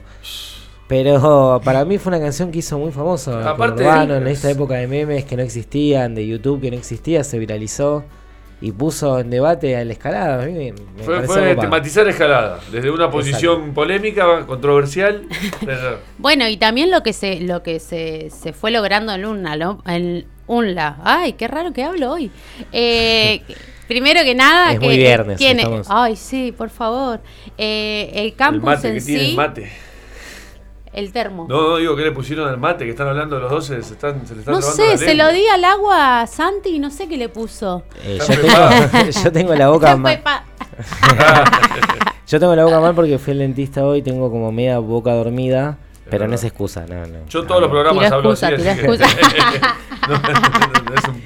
[0.88, 3.40] Pero para mí fue una canción que hizo muy famoso.
[3.40, 6.78] el Aparte- conurbano, en esta época de memes que no existían, de YouTube que no
[6.78, 8.04] existía, se viralizó
[8.62, 10.44] y puso en debate a la escalada.
[10.44, 15.24] A mí me, me Fue, fue tematizar escala, desde una posición polémica, controversial.
[16.18, 19.84] Bueno, y también lo que se lo que se, se fue logrando en UNLA, ¿no?
[19.86, 20.98] En UNLA.
[21.04, 22.32] Ay, qué raro que hablo hoy.
[22.72, 23.42] Eh,
[23.88, 25.64] primero que nada, Es que muy viernes, tiene.
[25.64, 27.20] estamos- Ay, sí, por favor.
[27.58, 29.72] Eh, el el campus mate en que tiene el mate.
[30.96, 31.46] El termo.
[31.50, 33.94] No, no, digo que le pusieron al mate, que están hablando los dos, se, se
[33.94, 35.26] están, se le están No robando sé, la se lengua.
[35.28, 37.84] lo di al agua a Santi y no sé qué le puso.
[38.04, 40.22] Eh, yo, tengo, yo tengo la boca mal.
[42.28, 45.78] Yo tengo la boca mal porque fui al dentista hoy, tengo como media boca dormida
[46.10, 47.26] Pero no es excusa, no, no.
[47.30, 48.56] Yo todos los programas hablo excusa, así.
[50.10, 50.16] no,
[50.96, 51.22] es un-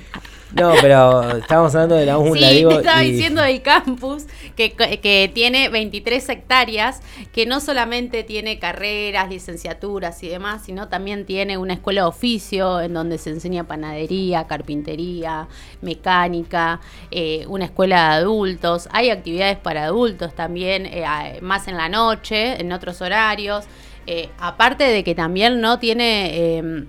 [0.53, 2.69] No, pero estábamos hablando de la UNLA, Sí, digo.
[2.71, 8.57] te estaba y- diciendo del campus que, que tiene 23 hectáreas, que no solamente tiene
[8.57, 13.65] carreras, licenciaturas y demás, sino también tiene una escuela de oficio en donde se enseña
[13.65, 15.47] panadería, carpintería,
[15.81, 16.79] mecánica,
[17.11, 18.89] eh, una escuela de adultos.
[18.91, 21.05] Hay actividades para adultos también, eh,
[21.41, 23.65] más en la noche, en otros horarios.
[24.07, 26.29] Eh, aparte de que también no tiene...
[26.57, 26.83] eh,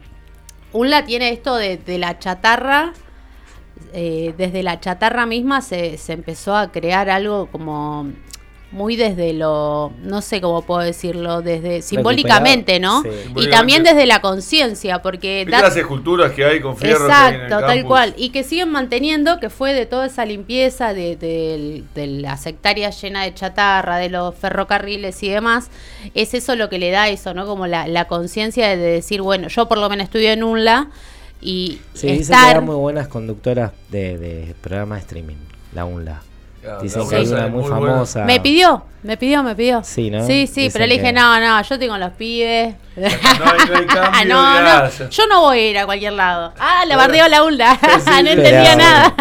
[0.72, 2.92] UNLA tiene esto de, de la chatarra
[3.92, 8.06] eh, desde la chatarra misma se, se empezó a crear algo como
[8.72, 13.02] muy desde lo, no sé cómo puedo decirlo, desde simbólicamente, ¿no?
[13.02, 13.08] Sí.
[13.34, 17.06] Y también desde la conciencia, porque ¿Viste da- las esculturas que hay con fierro?
[17.06, 17.84] Exacto, tal campus?
[17.84, 18.14] cual.
[18.16, 23.02] Y que siguen manteniendo que fue de toda esa limpieza de, de- de las hectáreas
[23.02, 25.68] llenas de chatarra, de los ferrocarriles y demás.
[26.14, 27.46] Es eso lo que le da eso, ¿no?
[27.46, 30.90] Como la, la conciencia de decir, bueno, yo por lo menos estudio en UNLA
[31.40, 32.50] y Sí, dicen que estar...
[32.50, 35.36] era muy buenas conductoras de, de programas de streaming,
[35.74, 36.22] la UNLA.
[36.62, 37.92] Claro, Dicen la que hay UNLA una es muy, muy buena.
[37.94, 38.24] famosa.
[38.24, 39.82] Me pidió, me pidió, me pidió.
[39.82, 40.26] Sí, ¿no?
[40.26, 42.74] Sí, sí, Dicen pero le dije, que- no, no, yo tengo los pibes.
[42.96, 43.12] No hay,
[43.70, 46.52] no hay cambio no, de yo no voy a ir a cualquier lado.
[46.58, 47.74] Ah, le Ahora- bardeo la UNLA.
[47.76, 49.14] Sí, no pero- entendía nada.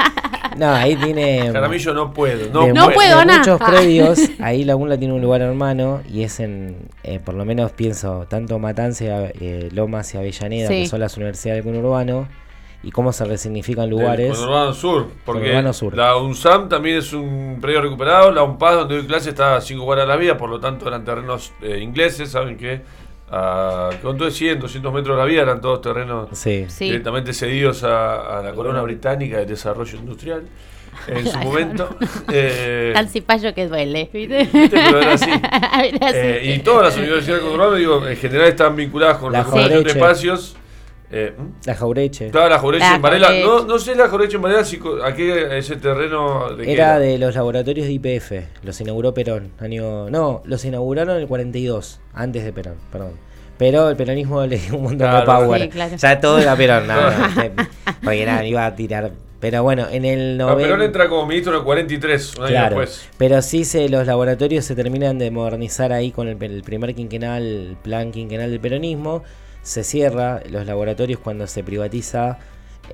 [0.58, 1.50] No, ahí tiene.
[1.54, 3.40] Jaramillo no puedo, no, de No puedo, de nada.
[3.40, 7.46] muchos predios, ahí la UNLA tiene un lugar hermano y es en, eh, por lo
[7.46, 10.82] menos pienso, tanto Matanza, eh, Lomas y Avellaneda, Sí.
[10.82, 12.28] que son las universidades del conurbano,
[12.82, 14.38] y cómo se resignifican Del lugares.
[14.38, 15.96] Conurbano Sur, porque Conurbano Sur.
[15.98, 19.84] la UNSAM también es un predio recuperado, la UNPAD donde doy clase está a 5
[19.86, 22.82] cuadras de la vía, por lo tanto eran terrenos eh, ingleses, saben que
[23.32, 26.66] a con todo de 100, 200 metros de la vía eran todos terrenos Sí.
[26.80, 30.44] Directamente cedidos a, a la corona británica de desarrollo industrial
[31.08, 31.96] en su momento.
[32.32, 34.40] Eh, Tan cipayo que duele, ¿viste?
[34.46, 35.30] Viste, pero era así.
[35.32, 36.18] Era así.
[36.18, 39.84] eh, y todas las universidades del conurbano, digo, en general están vinculadas con La recuperación
[39.84, 40.56] de espacios.
[41.12, 41.66] Eh, ¿hmm?
[41.66, 42.28] La Jaureche.
[42.28, 43.30] Estaba la Jaureche La en Varela.
[43.44, 47.18] No, no sé la Jaureche en Varela, si, a qué ese terreno de Era de
[47.18, 48.32] los laboratorios de IPF,
[48.64, 49.52] los inauguró Perón.
[49.60, 53.14] Año, no, los inauguraron en el 42, antes de Perón, perdón.
[53.58, 55.26] Pero el peronismo le dio un montón de Claro.
[55.26, 55.62] power.
[55.64, 55.96] Sí, claro.
[55.98, 57.52] Ya todo era Perón, no, no, este,
[58.04, 59.12] porque nada, iba a tirar.
[59.42, 60.64] Pero bueno, en el No, 90.
[60.68, 63.10] Perón entra como ministro en el 43, un año Claro, después.
[63.18, 67.42] pero sí se, los laboratorios se terminan de modernizar ahí con el, el primer quinquenal,
[67.44, 69.24] el plan quinquenal del peronismo.
[69.70, 72.40] Se cierra los laboratorios cuando se privatiza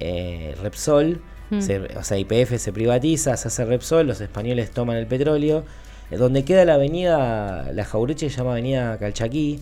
[0.01, 1.21] eh, Repsol.
[1.51, 1.61] Mm.
[1.61, 5.63] se- o sea, IPF se privatiza, se hace Repsol, los españoles toman el petróleo.
[6.11, 9.59] Eh, donde queda la avenida, la Jaureche se llama Avenida Calchaquí.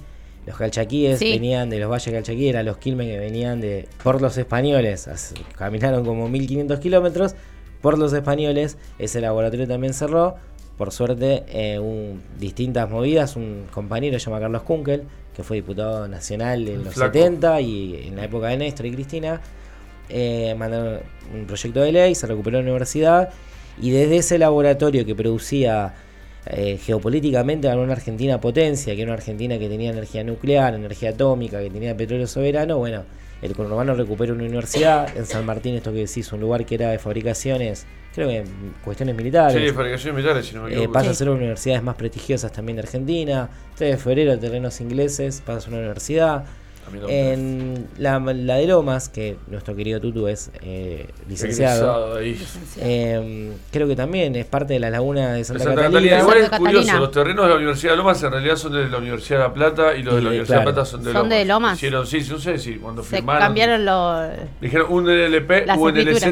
[0.48, 1.30] Los calchaquíes Sí.
[1.32, 5.08] venían de los valles calchaquí, eran los quilmes que venían de por los españoles.
[5.08, 7.36] as- Caminaron como 1500 kilómetros
[7.82, 8.78] por los españoles.
[8.98, 10.36] Ese laboratorio también cerró.
[10.80, 13.36] Por suerte, eh, un- distintas movidas.
[13.36, 15.04] Un compañero se llama Carlos Kunkel,
[15.36, 17.14] que fue diputado nacional en los flaco.
[17.14, 19.42] 70 y en la época de Néstor y Cristina.
[20.10, 21.00] eh, mandaron
[21.34, 23.30] un proyecto de ley, se recuperó la universidad.
[23.82, 25.94] Y desde ese laboratorio que producía
[26.46, 31.12] eh, geopolíticamente a una Argentina potencia, que era una Argentina que tenía energía nuclear, energía
[31.12, 33.04] atómica, que tenía petróleo soberano, bueno,
[33.44, 36.90] el conurbano recupera una universidad en San Martín, esto que decís, un lugar que era
[36.90, 39.62] de fabricaciones, creo que en cuestiones militares.
[39.62, 41.96] Sí, fabricaciones militares, si no me Eh, pasa a ser una de las universidades más
[41.96, 43.50] prestigiosas también de Argentina.
[43.76, 46.46] 3 de febrero, terrenos ingleses, pasa a ser una universidad.
[47.08, 52.20] En la, la de Lomas, que nuestro querido Tutu es eh, licenciado,
[52.78, 56.18] eh, creo que también es parte de la laguna de De Santa, Santa Catalina.
[56.18, 56.20] Catalina.
[56.20, 58.98] Igual es curioso, los terrenos de la Universidad de Lomas en realidad son de la
[58.98, 60.70] Universidad de La Plata y los de la Universidad claro.
[60.70, 61.30] de Plata son de Son Lomas.
[61.30, 61.78] de Lomas.
[61.78, 63.42] Hicieron, sí, no sé si cuando Se firmaron.
[63.42, 64.30] cambiaron los...
[64.62, 66.26] Dijeron un LP, Las UNLZ.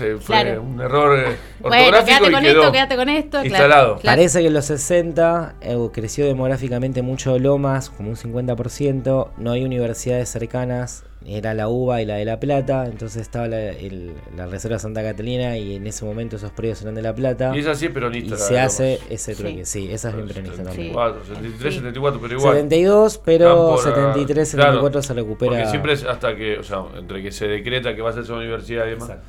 [0.00, 0.62] Se fue Claro.
[0.62, 3.44] un error eh, Bueno, ortográfico quédate y con quedó esto, quédate con esto.
[3.44, 3.96] instalado.
[3.98, 4.16] claro.
[4.16, 9.28] Parece que en los 60 eh, creció demográficamente mucho Lomas, como un 50%.
[9.38, 12.86] No hay universidades cercanas, era la UBA y la de La Plata.
[12.86, 16.94] Entonces estaba la, el- la Reserva Santa Catalina y en ese momento esos predios eran
[16.94, 17.52] de La Plata.
[17.54, 18.34] Y esa sí es peronista.
[18.34, 19.64] Y se hace ese truque.
[19.66, 20.92] Sí, esa es bien peronista también.
[20.94, 21.78] 74, 73, Sí.
[21.80, 22.54] 74, pero igual.
[22.56, 25.50] 72, pero Cámpora, 73, claro, 74 se recupera.
[25.52, 28.24] Porque siempre es hasta que, o sea, entre que se decreta que va a ser
[28.24, 29.10] su universidad y demás.
[29.10, 29.26] Exacto.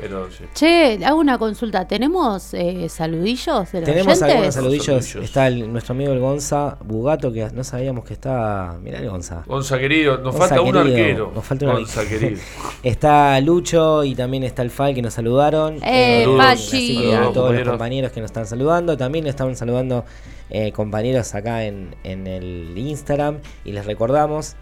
[0.00, 0.44] Pero sí.
[0.54, 1.86] Che, hago una consulta.
[1.86, 4.22] ¿Tenemos eh, saludillos de los Tenemos oyentes?
[4.22, 4.84] algunos saludillos.
[4.86, 5.24] Saludillos.
[5.24, 8.78] Está el- nuestro amigo el Gonza Bugato, que no sabíamos que está.
[8.82, 9.42] Mirá el Gonza.
[9.46, 11.32] Gonza querido, nos Gonza falta un arquero.
[11.34, 12.20] nos falta un Gonza arquero.
[12.20, 12.40] querido.
[12.82, 15.76] Está Lucho y también está el Fal que nos saludaron.
[15.84, 16.44] Eh, Saludos.
[16.46, 16.62] Pachi.
[16.66, 18.12] Así que a Saludos, todos los compañeros.
[18.12, 18.96] que nos están saludando.
[18.96, 20.04] También estaban saludando
[20.48, 23.38] eh, compañeros acá en, en el Instagram.
[23.64, 24.56] Y les recordamos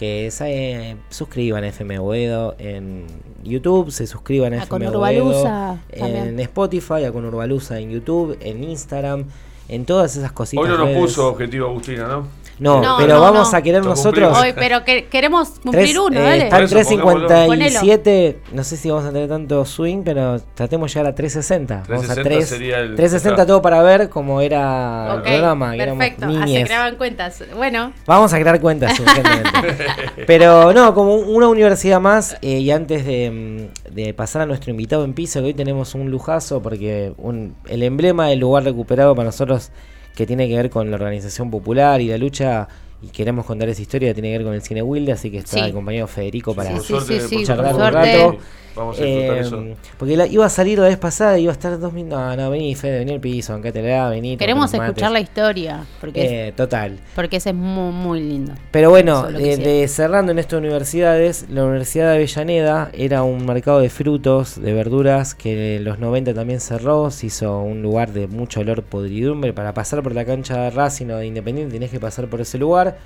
[0.00, 3.04] que se suscriban a FM Boedo en
[3.44, 6.28] YouTube, se suscriban a, A FM Boedo también.
[6.28, 9.26] en Spotify, a Conurbalusa en YouTube, en Instagram,
[9.68, 10.64] en todas esas cositas.
[10.64, 12.26] Hoy no nos puso objetivo Agustina, ¿no?
[12.60, 13.58] No, No, pero no, vamos no.
[13.58, 14.38] a querer nosotros.
[14.38, 16.44] Hoy, pero que, queremos cumplir Tres, uno, eh, dale.
[16.44, 18.38] está en Por eso, 357.
[18.52, 21.84] No sé si vamos a tener tanto swing, pero tratemos de llegar a 360.
[21.88, 25.72] Vamos a 360 3, sería el- 360 todo para ver cómo era el programa.
[25.72, 26.26] perfecto.
[26.28, 27.42] Ah, se creaban cuentas.
[27.56, 28.92] Bueno, Vamos a crear cuentas.
[30.26, 34.70] Pero no, como una universidad más, eh, y antes de, mm, de pasar a nuestro
[34.70, 39.14] invitado en piso, que hoy tenemos un lujazo, porque un- el emblema del lugar recuperado
[39.14, 39.70] para nosotros,
[40.14, 42.68] que tiene que ver con la organización popular y la lucha,
[43.02, 45.58] y queremos contar esa historia, tiene que ver con el cine Wilde, así que está
[45.58, 45.60] Sí.
[45.60, 46.78] el compañero Federico para...
[46.80, 46.94] Sí,
[47.28, 47.98] sí, charlar un suerte.
[47.98, 48.38] rato.
[48.76, 49.64] Vamos a disfrutar Eh, eso.
[49.98, 52.18] porque la- iba a salir la vez pasada y iba a estar dos minutos.
[52.18, 54.36] No, no, vení, Fede, vení al piso, aunque te la vení.
[54.36, 56.98] queremos escuchar la historia, porque, es- Eh, total.
[57.14, 58.52] porque ese es muy, muy lindo.
[58.70, 59.62] Pero bueno, quisiera.
[59.62, 64.72] de- cerrando en estas universidades, la Universidad de Avellaneda era un mercado de frutos, de
[64.72, 69.52] verduras, que en los 90 también cerró, se hizo un lugar de mucho olor podridumbre.
[69.52, 72.56] Para pasar por la cancha de Racing o de Independiente tenés que pasar por ese
[72.58, 72.98] lugar.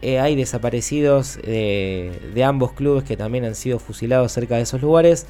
[0.00, 4.80] Eh, hay desaparecidos eh, de ambos clubes que también han sido fusilados cerca de esos
[4.82, 5.26] lugares.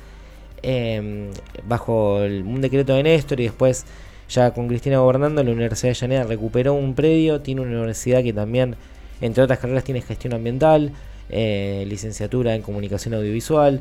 [0.63, 1.31] eh,
[1.69, 3.85] bajo el- un decreto de Néstor y después
[4.29, 8.33] ya con Cristina gobernando, la Universidad de Llanera recuperó un predio, tiene una universidad que
[8.33, 8.75] también,
[9.21, 10.91] entre otras carreras, tiene gestión ambiental,
[11.31, 13.81] eh, licenciatura en comunicación audiovisual,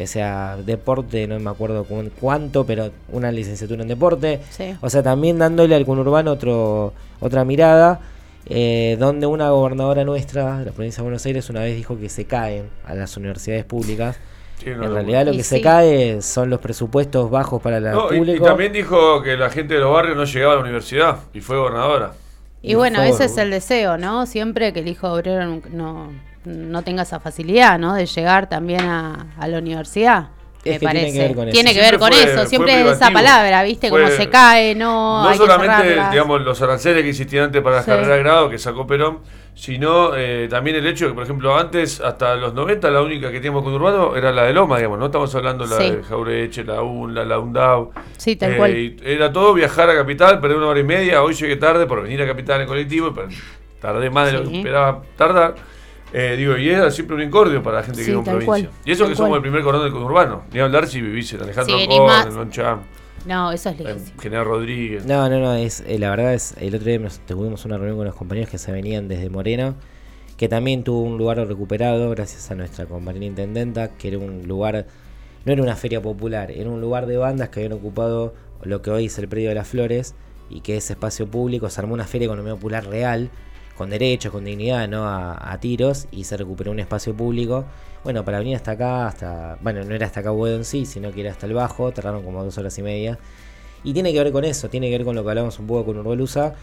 [0.00, 4.40] o sea, deporte, no me acuerdo cu- cuánto, pero una licenciatura en deporte.
[4.50, 4.74] Sí.
[4.82, 8.00] O sea, también dándole al conurbano otro, otra mirada,
[8.48, 12.08] eh, donde una gobernadora nuestra, de la provincia de Buenos Aires, una vez dijo que
[12.08, 14.18] se caen a las universidades públicas.
[14.62, 15.62] Sí, no, en realidad lo Y que se sí.
[15.62, 19.80] cae son los presupuestos bajos para la No, y- también dijo que la gente de
[19.80, 22.12] los barrios no llegaba a la universidad y fue gobernadora.
[22.60, 24.26] Y bueno, ese es el deseo, ¿no?
[24.26, 26.12] Siempre que el hijo obrero no, no,
[26.44, 27.94] no tenga esa facilidad, ¿no?
[27.94, 30.30] De llegar también a, a la universidad.
[30.64, 31.12] Es me que tiene parece.
[31.12, 31.52] que ver con eso.
[31.52, 32.34] Tiene que Siempre ver con fue- eso.
[32.40, 33.88] fue Siempre es esa palabra, ¿viste?
[33.88, 37.62] Fue- Como se cae, no, No hay solamente, que digamos, los aranceles que existían antes
[37.62, 37.90] para las Sí.
[37.90, 39.20] carreras de grado que sacó Perón,
[39.54, 43.28] sino eh, también el hecho de que, por ejemplo, antes, hasta los 90, la única
[43.30, 45.90] que teníamos con Urbano era la de Loma, digamos, no estamos hablando de la Sí.
[45.96, 47.88] de Jaureche, la UNLA, la UNDAV.
[48.16, 48.76] Sí, tal Eh, cual.
[48.76, 52.02] y Era todo viajar a Capital, perder una hora y media, hoy llegué tarde por
[52.02, 53.28] venir a Capital en colectivo, pero
[53.80, 55.54] tardé más de lo que esperaba tardar.
[56.12, 58.38] Eh, digo, y era siempre un incordio para la gente que Sí, vive en tal
[58.38, 58.70] provincia.
[58.70, 59.38] cual, Y eso que somos cual.
[59.38, 60.42] el primer cordón del conurbano.
[60.52, 62.80] Ni hablar si vivís en Alejandro Sí, más- en Loncham,
[63.26, 64.20] No, eso es en lejísimo.
[64.22, 65.04] General Rodríguez.
[65.04, 67.96] No, no, no, es, eh, la verdad es, el otro día nos, tuvimos una reunión
[67.98, 69.74] con los compañeros que se venían desde Moreno,
[70.38, 74.86] que también tuvo un lugar recuperado gracias a nuestra compañera intendenta, que era un lugar,
[75.44, 78.90] no era una feria popular, era un lugar de bandas que habían ocupado lo que
[78.90, 80.14] hoy es el predio de las flores
[80.48, 83.30] y que es espacio público, se armó una feria de economía popular real,
[83.78, 87.64] con derechos, con dignidad, no a, a tiros, y se recuperó un espacio público.
[88.04, 91.12] Bueno, para venir hasta acá, hasta, bueno, no era hasta acá Boedo en sí, sino
[91.12, 93.18] que era hasta el Bajo, tardaron como dos horas y media.
[93.84, 95.86] Y tiene que ver con eso, tiene que ver con lo que hablamos un poco
[95.86, 96.54] con Urbolusa.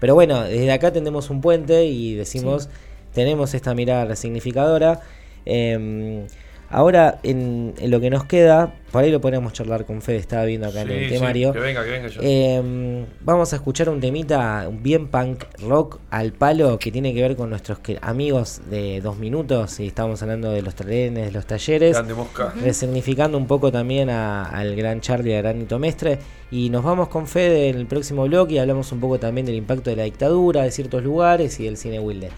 [0.00, 2.68] Pero bueno, desde acá tendemos un puente y decimos,
[3.12, 5.00] tenemos esta mirada resignificadora.
[5.44, 6.26] Eh,
[6.70, 10.44] ahora, en, en lo que nos queda, por ahí lo podemos charlar con Fede, estaba
[10.44, 11.52] viendo acá en el sí, temario.
[11.52, 12.20] que venga, que venga yo.
[12.22, 17.20] Eh, vamos a escuchar un temita un bien punk rock al palo que tiene que
[17.22, 21.32] ver con nuestros que- amigos de dos minutos y estamos hablando de los trenes, de
[21.32, 22.52] los talleres, Grande mosca.
[22.62, 26.18] resignificando un poco también a- al gran Charlie, al gran Nito Mestre
[26.50, 29.56] y nos vamos con Fede en el próximo bloque y hablamos un poco también del
[29.56, 32.30] impacto de la dictadura, de ciertos lugares y del cine Wilde.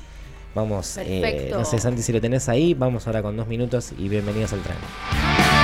[0.58, 4.08] Vamos, eh, no sé Santi si lo tenés ahí, vamos ahora con dos minutos y
[4.08, 5.57] bienvenidos al tren.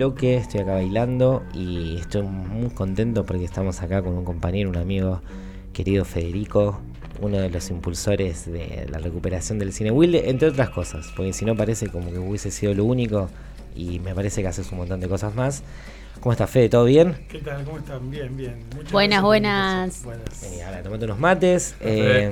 [0.00, 4.78] Bloque, estoy acá bailando y estoy muy contento porque estamos acá con un compañero, un
[4.78, 5.20] amigo
[5.74, 6.80] querido Federico,
[7.20, 11.44] uno de los impulsores de la recuperación del cine Wilde, entre otras cosas, porque si
[11.44, 13.28] no parece como que hubiese sido lo único
[13.76, 15.62] y me parece que haces un montón de cosas más.
[16.20, 16.68] ¿Cómo está Fede?
[16.68, 17.16] ¿Todo bien?
[17.30, 17.64] ¿Qué tal?
[17.64, 18.10] ¿Cómo están?
[18.10, 18.56] Bien, bien.
[18.76, 20.04] Muchas buenas, buenas.
[20.04, 20.42] buenas.
[20.42, 21.74] Eh, ahora tomate unos mates.
[21.80, 22.30] Eh,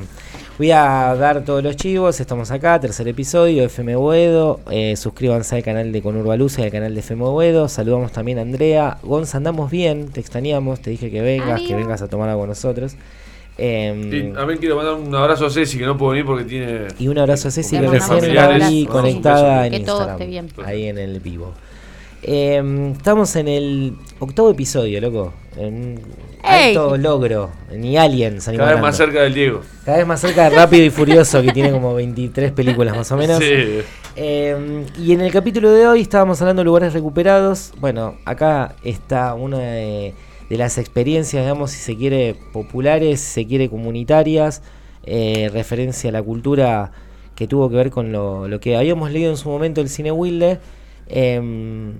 [0.58, 2.20] voy a dar todos los chivos.
[2.20, 4.60] Estamos acá, tercer episodio, FM Boedo.
[4.70, 7.66] Eh, suscríbanse al canal de Conurba Luz y al canal de FM Boedo.
[7.70, 8.98] Saludamos también a Andrea.
[9.02, 10.80] Gonza, andamos bien, te extrañamos.
[10.82, 12.94] Te dije que vengas, que vengas a tomar algo con nosotros.
[13.56, 16.88] Eh, también quiero mandar un abrazo a Ceci que no puedo venir porque tiene.
[16.98, 20.48] Y un abrazo a Ceci que recién la vi conectada en Instagram.
[20.66, 21.54] Ahí en el vivo.
[22.22, 25.32] Eh, estamos en el octavo episodio, loco.
[25.56, 26.00] En
[26.42, 27.50] alto logro.
[27.72, 29.62] Ni Alien Cada vez más cerca del Diego.
[29.84, 33.16] Cada vez más cerca de Rápido y Furioso, que tiene como 23 películas más o
[33.16, 33.38] menos.
[33.38, 33.80] Sí.
[34.16, 37.72] Eh, y en el capítulo de hoy estábamos hablando de lugares recuperados.
[37.78, 40.14] Bueno, acá está una de,
[40.50, 44.62] las experiencias, digamos, si se quiere, populares, si se quiere, comunitarias.
[45.04, 46.90] Eh, referencia a la cultura
[47.34, 50.10] que tuvo que ver con lo, lo que habíamos leído en su momento el cine
[50.10, 50.58] Wilde
[51.08, 51.94] Em,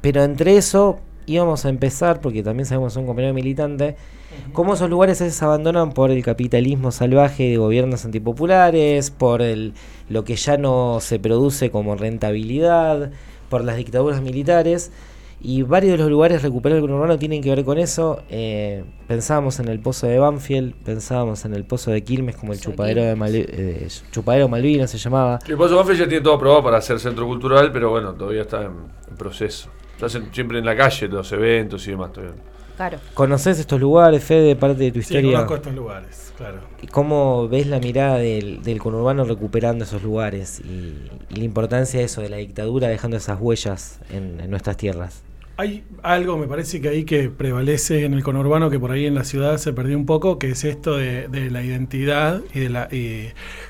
[0.00, 3.94] pero entre eso íbamos a empezar, porque también sabemos que son compañeros militantes,
[4.52, 9.74] cómo esos lugares se abandonan por el capitalismo salvaje de gobiernos antipopulares, por el,
[10.08, 13.12] lo que ya no se produce como rentabilidad,
[13.48, 14.90] por las dictaduras militares.
[15.44, 18.22] Y varios de los lugares recuperados del urbano tienen que ver con eso.
[18.30, 22.60] Eh, pensábamos en el pozo de Banfield, pensábamos en el pozo de Quilmes como el
[22.60, 25.40] chupadero de eh, chupadero Malvinas se llamaba.
[25.48, 28.42] El pozo de Banfield ya tiene todo aprobado para ser centro cultural, pero bueno, todavía
[28.42, 29.68] está en, proceso.
[29.96, 32.12] Está siempre en la calle, los eventos y demás.
[32.12, 32.36] Todavía.
[32.76, 32.98] Claro.
[33.12, 35.22] ¿Conoces estos lugares, Fede, parte de tu historia?
[35.22, 36.60] Sí, conozco estos lugares, claro.
[36.80, 40.94] ¿Y cómo ves la mirada del, del conurbano recuperando esos lugares y,
[41.36, 45.22] la importancia de eso, de la dictadura dejando esas huellas en nuestras tierras?
[45.58, 49.14] Hay algo, me parece que ahí que prevalece en el conurbano que por ahí en
[49.14, 52.88] la ciudad se perdió un poco, que es esto de, la identidad y de la,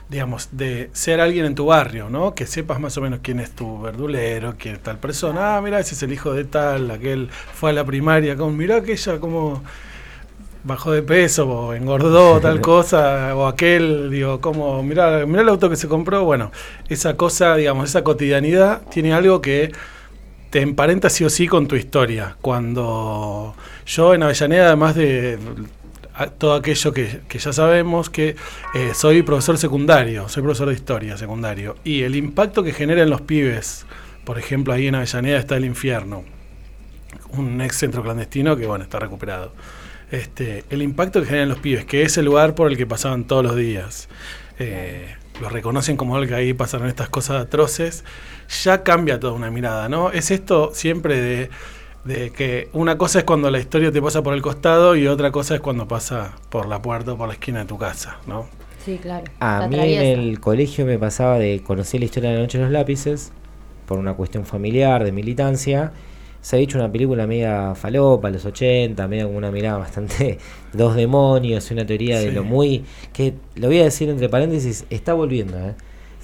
[0.09, 2.35] digamos, de ser alguien en tu barrio, ¿no?
[2.37, 5.57] Que sepas más o menos quién es tu verdulero, quién es tal persona.
[5.57, 8.77] Ah, mira, ese es el hijo de tal, aquel fue a la primaria, como, mira
[8.77, 9.63] aquella como
[10.65, 15.69] bajó de peso o engordó tal cosa, o aquel, digo, como, mira, mira el auto
[15.69, 16.53] que se compró, bueno,
[16.89, 19.73] esa cosa, digamos, esa cotidianidad tiene algo que
[20.53, 22.37] te emparenta sí o sí con tu historia.
[22.43, 25.39] Cuando yo en Avellaneda, además de
[26.37, 28.37] todo aquello que, ya sabemos, que
[28.75, 33.09] eh, soy profesor secundario, soy profesor de historia secundario, y el impacto que genera en
[33.09, 33.87] los pibes,
[34.25, 36.23] por ejemplo, ahí en Avellaneda está el infierno,
[37.31, 39.55] un ex centro clandestino que, bueno, está recuperado.
[40.11, 42.85] Este, el impacto que genera en los pibes, que es el lugar por el que
[42.85, 44.11] pasaban todos los días.
[44.59, 48.05] Eh, lo reconocen como el que ahí pasaron estas cosas atroces
[48.63, 50.11] ya cambia toda una mirada, ¿no?
[50.11, 51.49] Es esto siempre
[52.05, 55.31] de, que una cosa es cuando la historia te pasa por el costado y otra
[55.31, 58.47] cosa es cuando pasa por la puerta o por la esquina de tu casa, ¿no?
[58.85, 59.25] Sí, claro.
[59.39, 62.65] A mí en el colegio me pasaba de conocer la historia de la noche de
[62.65, 63.33] los lápices
[63.87, 65.93] por una cuestión familiar, de militancia.
[66.43, 70.39] Se ha dicho una película media falopa, los 80, medio como una mirada bastante
[70.75, 72.85] dos demonios una teoría de lo muy...
[73.15, 75.75] que lo voy a decir entre paréntesis, está volviendo, ¿eh?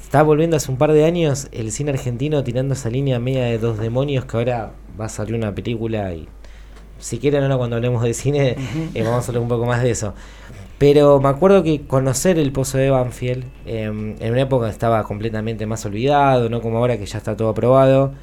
[0.03, 3.59] Estaba volviendo hace un par de años el cine argentino tirando esa línea media de
[3.59, 6.29] dos demonios que ahora va a salir una película y
[6.99, 8.57] si quieren ahora cuando hablemos de cine
[8.95, 10.15] eh, vamos a hablar un poco más de eso.
[10.79, 15.67] Pero me acuerdo que conocer el Pozo de Banfield em, en una época estaba completamente
[15.67, 18.15] más olvidado, no como ahora que ya está todo aprobado.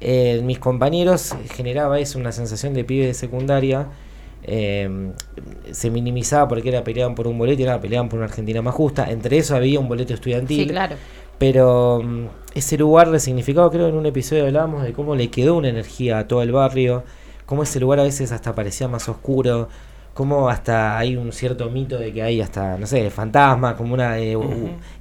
[0.00, 3.88] Eh, mis compañeros generaba eso, una sensación de pibe de secundaria.
[4.42, 5.12] Em,
[5.70, 8.74] se minimizaba porque era peleaban por un boleto y era peleaban por una Argentina más
[8.74, 9.10] justa.
[9.10, 10.62] Entre eso había un boleto estudiantil.
[10.62, 10.96] Sí, claro.
[11.38, 15.68] Pero mm, ese lugar resignificado, creo en un episodio hablábamos de cómo le quedó una
[15.68, 17.04] energía a todo el barrio,
[17.46, 19.68] cómo ese lugar a veces hasta parecía más oscuro,
[20.14, 24.18] cómo hasta hay un cierto mito de que hay hasta, no sé, fantasmas, como una
[24.18, 24.36] eh,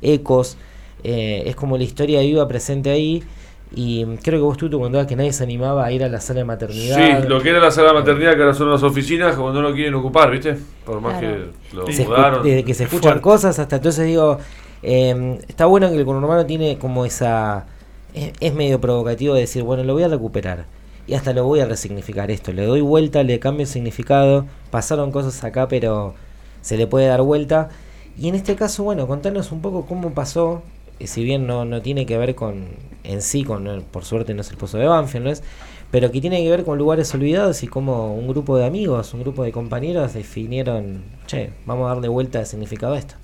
[0.02, 0.58] ecos.
[1.04, 3.24] Eh, es como la historia viva presente ahí.
[3.72, 6.20] Y creo que vos tú, tú contabas que nadie se animaba a ir a la
[6.20, 7.22] sala de maternidad.
[7.22, 9.61] Sí, lo que era la sala de maternidad, que ahora son las oficinas, como no
[9.61, 10.57] lo quieren ocupar, ¿viste?
[10.86, 12.43] Por más que lo mudaron.
[12.43, 14.39] Desde que se escuchan cosas hasta entonces digo,
[14.82, 17.67] eh, está bueno que el conurbano tiene como esa...
[18.13, 20.65] Es, medio provocativo decir, bueno, lo voy a recuperar.
[21.05, 22.51] Y hasta lo voy a resignificar esto.
[22.51, 24.45] Le doy vuelta, le cambio el significado.
[24.72, 26.15] Pasaron cosas acá, pero
[26.61, 27.70] se le puede dar vuelta.
[28.17, 30.63] Y en este caso, bueno, contanos un poco cómo pasó.
[31.00, 32.68] Eh, si bien no, no tiene que ver con
[33.04, 35.43] en sí, con por suerte no es el pozo de Banfield, ¿no es?
[35.91, 39.22] pero que tiene que ver con lugares olvidados y cómo un grupo de amigos, un
[39.22, 43.16] grupo de compañeros definieron, che, vamos a darle vuelta de significado a esto.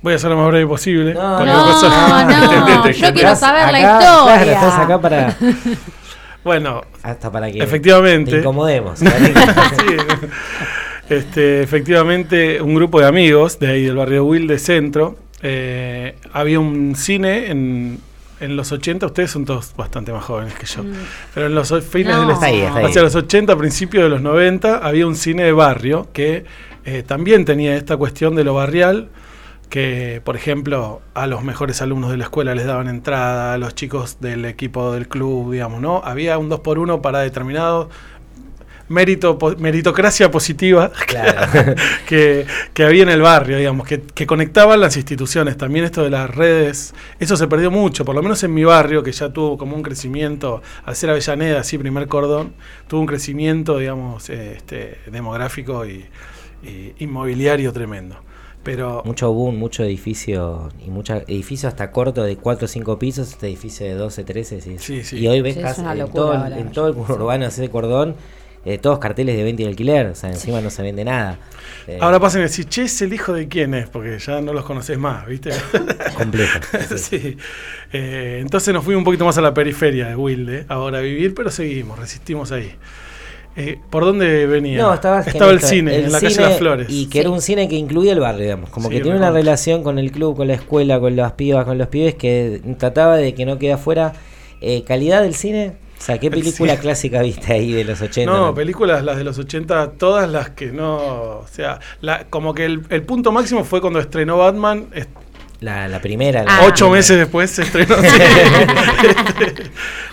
[0.00, 1.14] Voy a ser lo más breve posible.
[1.14, 4.52] No, no, no, yo quiero saber la historia.
[4.52, 5.36] estás acá para...
[6.44, 8.32] Bueno, Hasta para que Efectivamente.
[8.32, 8.98] te incomodemos.
[9.00, 9.06] Sí.
[11.08, 15.16] Este, efectivamente, un grupo de amigos de ahí del barrio Will de Centro.
[15.42, 17.98] Eh, había un cine en,
[18.40, 20.82] en los 80, ustedes son todos bastante más jóvenes que yo,
[21.34, 22.20] pero en los fines No.
[22.22, 22.84] de los, Está ahí, está ahí.
[22.86, 26.44] hacia los 80, principios de los 90, había un cine de barrio que
[26.84, 29.08] eh, también tenía esta cuestión de lo barrial,
[29.68, 33.74] que por ejemplo a los mejores alumnos de la escuela les daban entrada, a los
[33.74, 36.02] chicos del equipo del club, digamos, ¿no?
[36.04, 37.88] Había un 2 por 1 para determinados
[38.88, 41.74] mérito, po- meritocracia positiva Claro.
[42.08, 45.56] que, que había en el barrio, digamos, que, que conectaban las instituciones.
[45.56, 49.02] También esto de las redes, eso se perdió mucho, por lo menos en mi barrio,
[49.02, 52.52] que ya tuvo como un crecimiento, al ser Avellaneda, así primer cordón,
[52.88, 56.04] tuvo un crecimiento, digamos, este, demográfico y,
[56.62, 58.16] y inmobiliario tremendo.
[58.62, 63.30] Pero Mucho boom, mucho edificio y mucho edificio hasta corto de 4 o 5 pisos,
[63.30, 64.60] este edificio de 12, 13.
[64.60, 65.18] Sí, Sí, sí.
[65.18, 68.14] Y hoy ves Sí, en, todo, en todo el conurbano ese cordón,
[68.64, 71.38] eh, todos carteles de venta y alquiler, o sea, encima no se vende nada.
[71.88, 73.88] Eh, ahora pasan a decir, che, ¿es el hijo de quién es?
[73.88, 75.50] Porque ya no los conoces más, ¿viste?
[76.16, 76.60] complejo.
[76.96, 77.18] sí.
[77.18, 77.36] Sí.
[77.92, 81.34] Eh, entonces nos fuimos un poquito más a la periferia de Wilde, ahora a vivir,
[81.34, 82.74] pero seguimos, resistimos ahí.
[83.54, 84.80] Eh, ¿Por dónde venía?
[84.80, 86.86] No, estaba, Estaba el esto, cine, en la calle cine Las Flores.
[86.88, 88.70] Y que era un cine que incluía el barrio, digamos.
[88.70, 91.66] Como Sí, que tiene una relación con el club, con la escuela, con las pibas,
[91.66, 94.14] con los pibes, que trataba de que no quede afuera.
[94.62, 95.72] Eh, ¿Calidad del cine?
[96.02, 98.28] O sea, ¿qué El película clásica viste ahí de los 80?
[98.30, 100.96] No, películas, las de los 80, todas las que no.
[100.96, 104.86] O sea, la- como que el, el punto máximo fue cuando estrenó Batman.
[104.94, 105.08] est-
[105.60, 106.44] La, la primera.
[106.48, 106.62] Ah.
[106.62, 107.94] la ocho meses después se estrenó.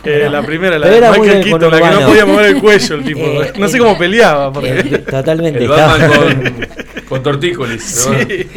[0.06, 3.04] Eh, la primera, la de Michael Keaton, la que no podía mover el cuello, el
[3.04, 3.20] tipo.
[3.44, 4.52] Eh, no sé eh, cómo peleaba.
[4.54, 5.60] Porque, Eh, totalmente.
[5.60, 6.68] El Batman con,
[7.10, 8.06] con tortícolis.
[8.08, 8.26] bueno.
[8.30, 8.48] Sí.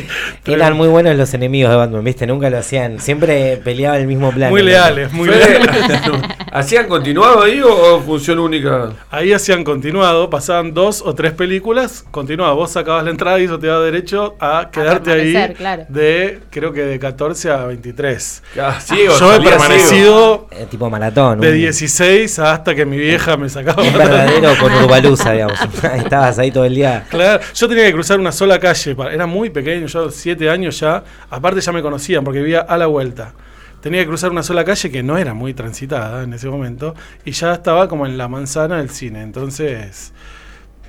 [0.53, 2.27] Eran muy buenos los enemigos de Batman, ¿viste?
[2.27, 3.01] Nunca lo hacían.
[3.01, 4.51] Siempre peleaba el mismo plan.
[4.51, 5.69] Muy leales, muy leales.
[6.53, 8.91] ¿Hacían continuado ahí o, o función única?
[9.11, 12.53] Ahí hacían continuado, pasaban dos o tres películas, continuaba.
[12.53, 15.85] Vos sacabas la entrada y eso te daba derecho a quedarte ahí permanecer, claro.
[15.89, 18.43] de, creo que de 14 a 23.
[18.61, 21.41] Ah, ciego, Yo he permanecido Eh, tipo maratón.
[21.41, 23.83] de un- 16 hasta que mi vieja me sacaba.
[23.83, 25.59] Un verdadero con Urbalusa, digamos.
[25.97, 27.05] Estabas ahí todo el día.
[27.09, 30.81] Claro, yo tenía que cruzar una sola calle, para- era muy pequeño, yo siete años
[30.81, 33.35] ya, aparte ya me conocían porque vivía a la vuelta.
[33.81, 37.31] Tenía que cruzar una sola calle que no era muy transitada en ese momento y
[37.33, 40.13] ya estaba como en la manzana del cine, entonces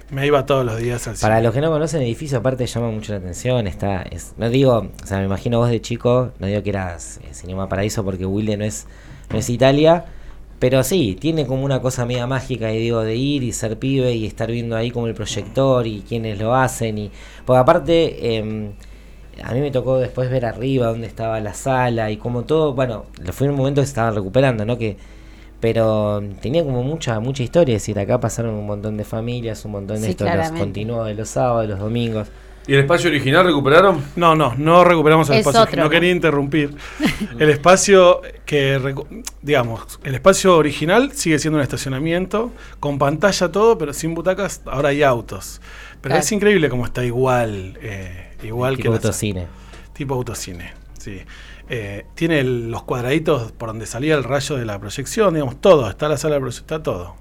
[0.09, 1.43] me iba todos los días al Para cine.
[1.43, 3.67] los que no conocen el edificio, aparte llama mucho la atención.
[3.67, 7.19] Está, es, no digo, o sea, me imagino vos de chico, no digo que eras
[7.23, 8.85] eh, Cinema Paraíso porque Wilde no es,
[9.31, 10.05] no es Italia,
[10.63, 14.13] pero sí, tiene como una cosa media mágica, y digo, de ir y ser pibe
[14.15, 16.97] y estar viendo ahí como el proyector y quienes lo hacen.
[16.99, 17.11] y
[17.45, 18.71] Porque aparte, em,
[19.43, 23.05] a mí me tocó después ver arriba donde estaba la sala y como todo, bueno,
[23.21, 24.77] lo fue en un momento que se estaban recuperando, ¿no?
[24.77, 24.97] Que
[25.59, 29.71] pero tenía como mucha mucha historia, es decir, acá pasaron un montón de familias, un
[29.73, 30.59] montón de Sí, esto, los claramente.
[30.59, 32.29] continuos de los sábados, los domingos.
[32.65, 34.03] ¿Y el espacio original recuperaron?
[34.15, 35.61] No, no, no recuperamos el Es espacio.
[35.63, 35.89] otro, no ¿no?
[35.89, 36.75] quería interrumpir.
[37.39, 38.79] El espacio que,
[39.41, 44.89] digamos, el espacio original sigue siendo un estacionamiento, con pantalla todo, pero sin butacas, ahora
[44.89, 45.59] hay autos.
[46.01, 46.19] Pero Claro.
[46.21, 49.47] es increíble cómo está igual, eh, igual tipo que la- autocine.
[49.93, 51.21] tipo autocine, sí.
[51.69, 55.89] Eh, tiene el- los cuadraditos por donde salía el rayo de la proyección, digamos, todo,
[55.89, 57.15] está la sala de proyección, está todo.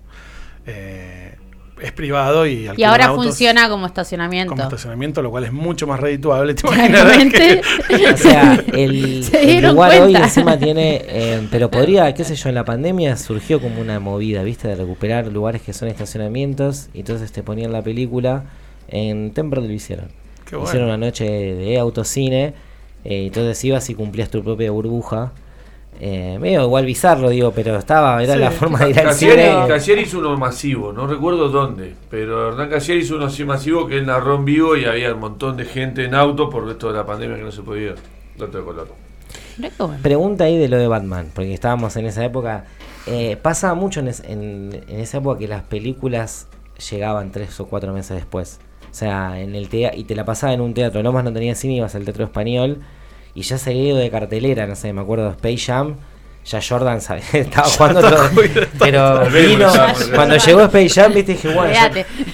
[0.66, 1.36] Eh,
[1.82, 4.50] es privado y Y alquilan ahora autos funciona como estacionamiento.
[4.50, 6.54] como estacionamiento, lo cual es mucho más redituable.
[6.54, 6.62] te.
[8.12, 12.48] O sea, el, Se el lugar hoy encima tiene, eh, pero podría, qué sé yo,
[12.48, 14.68] en la pandemia surgió como una movida, ¿viste?
[14.68, 18.44] De recuperar lugares que son estacionamientos y entonces te ponían la película,
[18.88, 20.08] en Temperley lo hicieron.
[20.44, 20.68] Qué bueno.
[20.68, 22.54] Hicieron una noche de autocine,
[23.04, 25.32] eh, entonces ibas y cumplías tu propia burbuja.
[26.00, 28.40] Eh, medio igual bizarro, digo, pero estaba, era Sí.
[28.40, 29.52] la forma de ir al cine.
[29.68, 33.98] Casieri hizo uno masivo, no recuerdo dónde, pero Hernán Casieri hizo uno así masivo que
[33.98, 36.94] él narró en vivo y había un montón de gente en auto por esto de
[36.98, 37.94] la pandemia que no se podía.
[38.36, 38.88] Dato de color.
[40.02, 42.64] Pregunta ahí de lo de Batman, porque estábamos en esa época.
[43.06, 46.48] Eh, pasaba mucho en, es- en- en esa época que las películas
[46.90, 48.60] llegaban tres o cuatro meses después.
[48.90, 51.02] O sea, en el tea y te la pasaba en un teatro.
[51.02, 52.78] Lomas no tenía cine, ibas al teatro español
[53.34, 55.96] y ya seguido de cartelera, no sé, me acuerdo de Space Jam.
[56.44, 58.28] Ya Jordan sabe, estaba jugando todo.
[58.80, 60.10] Pero vino, ya, volvemos.
[60.12, 61.72] cuando llegó Space Jam, viste, dije, bueno.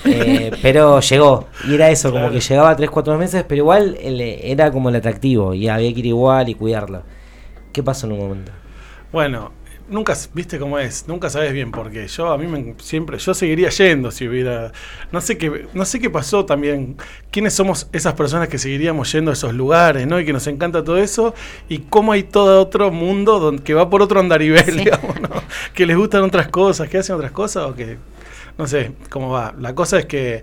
[0.07, 1.46] eh, pero llegó.
[1.68, 4.96] Y era eso, como que llegaba tres, cuatro meses, pero igual el- era como el
[4.96, 5.53] atractivo.
[5.53, 7.03] Y había que ir igual y cuidarlo.
[7.70, 8.53] ¿Qué pasó en un momento?
[9.12, 9.53] Bueno,
[9.91, 12.07] nunca, viste cómo es, nunca sabes bien por qué.
[12.09, 14.72] Yo a mí me, siempre, yo seguiría yendo si hubiera,
[15.12, 16.97] no sé qué, no sé qué pasó también,
[17.30, 20.18] quiénes somos esas personas que seguiríamos yendo a esos lugares, ¿no?
[20.20, 21.34] Y que nos encanta todo eso,
[21.68, 25.30] y cómo hay todo otro mundo donde, que va por otro andarivel, digamos, ¿no?
[25.74, 27.99] Que les gustan otras cosas, que hacen otras cosas, o que,
[28.57, 29.55] no sé, cómo va.
[29.59, 30.43] La cosa es que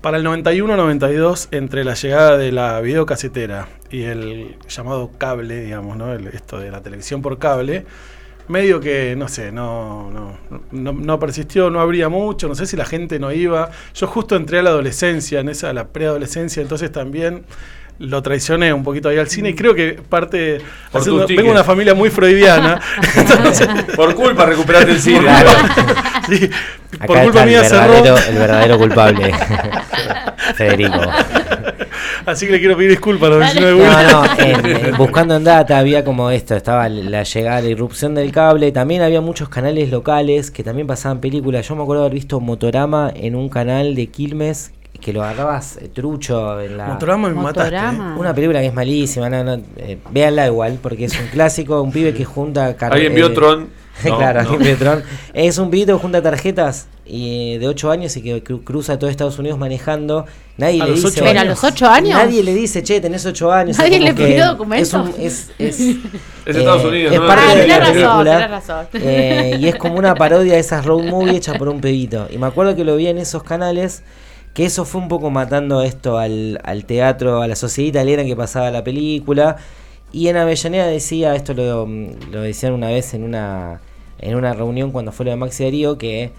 [0.00, 6.12] para el 91-92, entre la llegada de la videocasetera y el llamado cable, digamos, ¿no?
[6.12, 7.86] El- esto de la televisión por cable,
[8.48, 10.38] medio que, no sé, no, no,
[10.72, 13.70] no, no persistió, no habría mucho, no sé si la gente no iba.
[13.94, 17.44] Yo justo entré a la adolescencia, en esa, la preadolescencia, entonces también
[17.98, 20.58] lo traicioné un poquito ahí al cine y creo que parte...
[20.92, 22.78] Por haciendo- tus vengo de una familia muy freudiana.
[23.16, 23.66] entonces,
[23.96, 25.20] Por culpa recuperaste el cine.
[25.20, 25.50] Claro.
[26.28, 26.50] sí,
[27.00, 28.30] Acá por está culpa el mía verdadero, cerró.
[28.32, 29.32] el verdadero culpable.
[30.56, 31.00] Federico.
[32.24, 34.12] Así que le quiero pedir disculpas a los vecinos de No, Willy.
[34.12, 38.32] no, en- en buscando en data había como esto, estaba la llegada, la irrupción del
[38.32, 41.68] cable, también había muchos canales locales que también pasaban películas.
[41.68, 45.90] Yo me acuerdo haber visto Motorama en un canal de Quilmes que lo agarrabas eh,
[45.92, 46.86] trucho en la...
[46.86, 47.76] Motorama me mataste.
[47.76, 48.16] Motorama.
[48.18, 51.92] Una película que es malísima, no, no, eh, véanla igual, porque es un clásico, un
[51.92, 52.74] pibe que junta...
[52.80, 53.68] Alguien vio eh, Tron.
[54.04, 54.48] No, claro, no.
[54.50, 55.02] alguien vio Tron.
[55.34, 59.08] Es un pibito que junta tarjetas y de 8 años y que cru- cruza todo
[59.08, 60.26] Estados Unidos manejando.
[60.58, 61.22] Nadie ¿A le los dice...
[61.22, 62.14] Pero a los ocho años.
[62.18, 63.78] Nadie le dice, che, tenés 8 años.
[63.78, 64.88] Nadie le pidió documentos.
[64.88, 65.80] Es, un- es, es,
[66.46, 67.26] Es Estados Unidos, es ¿no?
[67.26, 68.32] parte Ah, de tenés la razón, película.
[68.34, 68.86] tenés razón.
[68.94, 72.26] Eh, y es como una parodia de esas road movie hecha por un pebito.
[72.30, 74.02] Y me acuerdo que lo vi en esos canales,
[74.54, 78.34] que eso fue un poco matando esto al, al teatro, a la sociedad italiana que
[78.34, 79.56] pasaba la película.
[80.12, 83.80] Y en Avellaneda decía, esto lo, lo decían una vez en una,
[84.18, 86.30] en una reunión cuando fue lo de Maxi Darío, que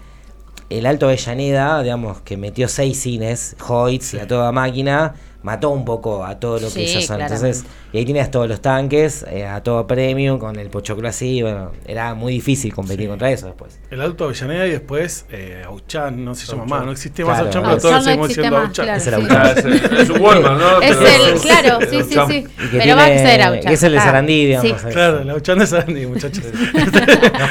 [0.70, 5.84] el Alto Avellaneda, digamos, que metió seis cines, Hoyts y a toda máquina, mató un
[5.84, 7.20] poco a todo lo que Sí, ellos son.
[7.20, 11.42] Entonces, y ahí tenías todos los tanques, eh, a todo premium, con el pochoclo así,
[11.42, 13.78] bueno, era muy difícil competir contra eso después.
[13.90, 16.78] El Alto Avellaneda y después eh, Auchan, no se llama Auchan.
[16.78, 17.46] más, no existe más Claro.
[17.46, 18.84] Auchan, pero Auchan todos no seguimos más, Auchan.
[18.84, 18.98] claro.
[19.00, 19.22] Ese era sí.
[19.24, 19.46] Auchan.
[19.46, 19.50] Ah,
[19.92, 20.80] es, es un Walmart, ¿no?
[20.82, 22.46] Es Pero- el, claro, sí, sí, sí.
[22.70, 23.64] Que Pero va a tiene- ser Auchan.
[23.64, 24.68] que es el de Ah, Sarandí, digamos.
[24.80, 24.86] sí.
[24.88, 26.44] es- Claro, el Auchan de Sandy, muchachos.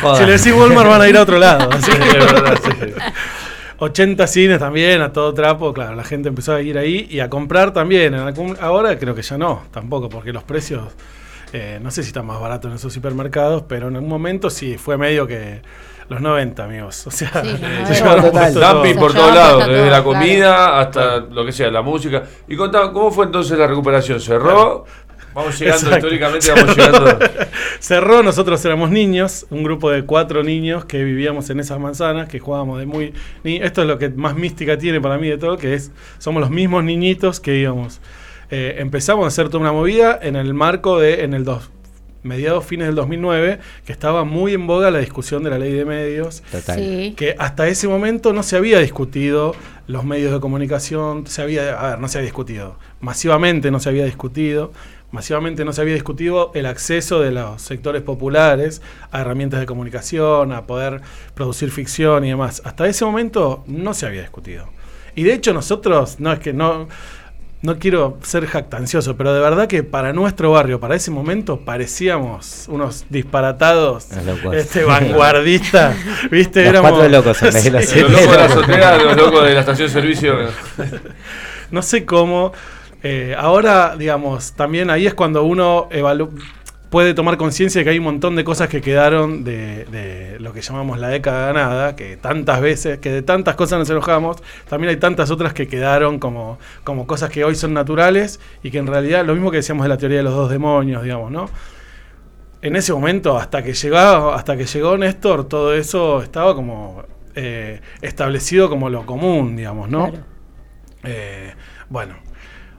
[0.04, 1.70] No si le decís Walmart van a ir a otro lado.
[1.72, 2.94] Así Sí, que es verdad, sí.
[3.80, 7.30] 80 cines también, a todo trapo, claro, la gente empezó a ir ahí y a
[7.30, 8.14] comprar también.
[8.14, 10.84] En algún- ahora creo que ya no, tampoco, porque los precios,
[11.54, 14.78] eh, no sé si están más baratos en esos supermercados, pero en algún momento sí,
[14.78, 15.62] fue medio que
[16.10, 17.06] los 90, amigos.
[17.06, 17.94] O sea, Sí, se 90.
[17.94, 18.32] llevaron Total.
[18.44, 18.74] puesto todo.
[18.76, 22.24] Dumping por todos lados, desde la comida hasta lo que sea, la música.
[22.48, 24.20] Y contaba, ¿cómo fue entonces la recuperación?
[24.22, 24.86] ¿Cerró?
[25.38, 26.08] Vamos llegando, Exacto.
[26.08, 27.20] históricamente vamos llegando.
[27.80, 32.40] Cerró, nosotros éramos niños, un grupo de cuatro niños que vivíamos en esas manzanas, que
[32.40, 33.14] jugábamos de muy...
[33.44, 36.50] Esto es lo que más mística tiene para mí de todo, que es, somos los
[36.50, 38.02] mismos niñitos que íbamos.
[38.50, 41.70] Eh, empezamos a hacer toda una movida en el marco de, en el dos,
[42.24, 45.86] mediados, fines del 2009, que estaba muy en boga la discusión de la ley de
[45.86, 46.80] medios, Total.
[46.80, 47.14] Sí.
[47.16, 49.56] que hasta ese momento no se había discutido
[49.88, 53.90] los medios de comunicación, se había, a ver, no se había discutido, masivamente no se
[53.90, 54.74] había discutido,
[55.12, 58.82] masivamente no se había discutido el acceso de los sectores populares
[59.12, 61.02] a herramientas de comunicación, a poder
[61.34, 62.62] producir ficción y demás.
[62.66, 64.68] Hasta ese momento no se había discutido.
[65.16, 66.88] Y de hecho nosotros, no es que no,
[67.62, 72.66] no quiero ser jactancioso, pero de verdad que para nuestro barrio, para ese momento, parecíamos
[72.68, 74.08] unos disparatados,
[74.54, 75.96] este vanguardistas,
[76.30, 76.60] ¿viste?
[76.66, 77.70] Los Éramos- cuatro locos en Sí.
[78.02, 80.36] Los locos de la azotea, los locos de la estación de servicio.
[81.72, 82.52] no sé cómo.
[83.04, 85.90] Eh, ahora, digamos, también ahí es cuando uno
[86.90, 90.54] puede tomar conciencia de que hay un montón de cosas que quedaron de, de lo
[90.54, 94.38] que llamamos la década ganada, que tantas veces, que de tantas cosas nos enojamos,
[94.70, 98.78] también hay tantas otras que quedaron como, como cosas que hoy son naturales y que
[98.78, 101.50] en realidad, lo mismo que decíamos de la teoría de los dos demonios, digamos, ¿no?
[102.62, 107.04] En ese momento, hasta que llegaba, hasta que llegó Néstor, todo eso estaba como
[107.36, 110.10] eh, establecido como lo común, digamos, ¿no?
[110.10, 110.26] Claro.
[111.04, 111.54] Eh,
[111.90, 112.16] bueno,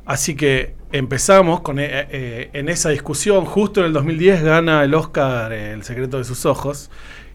[0.08, 3.44] así que empezamos con, eh, eh, en esa discusión.
[3.44, 6.90] Justo en el 2010 gana el Oscar El secreto de sus ojos.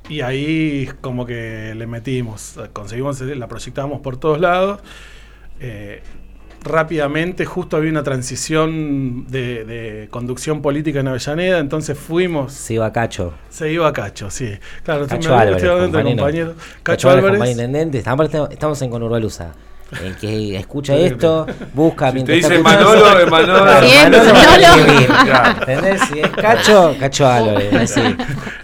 [0.09, 4.81] Y ahí como que le metimos, conseguimos, la proyectábamos por todos lados.
[5.61, 6.01] Eh,
[6.61, 12.91] rápidamente, justo había una transición de, de conducción política en Avellaneda, entonces fuimos, Se iba
[12.91, 13.33] Cacho.
[13.49, 14.49] se iba a Cacho, sí.
[14.83, 16.53] Claro, Cacho me- Álvarez, compañero.
[16.55, 17.95] Cacho, Cacho Álvarez, Álvarez.
[17.95, 19.53] Estamos, estamos en Conurbalusa.
[20.03, 22.89] El que escucha esto, busca Si te mientras dicen escuchando.
[22.95, 23.81] Manolo, es Manolo.
[23.81, 24.77] Sí, Manolo Manolo.
[24.77, 25.07] Martínez.
[25.23, 25.59] Claro.
[25.59, 26.01] ¿Entendés?
[26.01, 27.73] Si es Cacho, Cacho Álvarez.
[27.73, 28.15] así.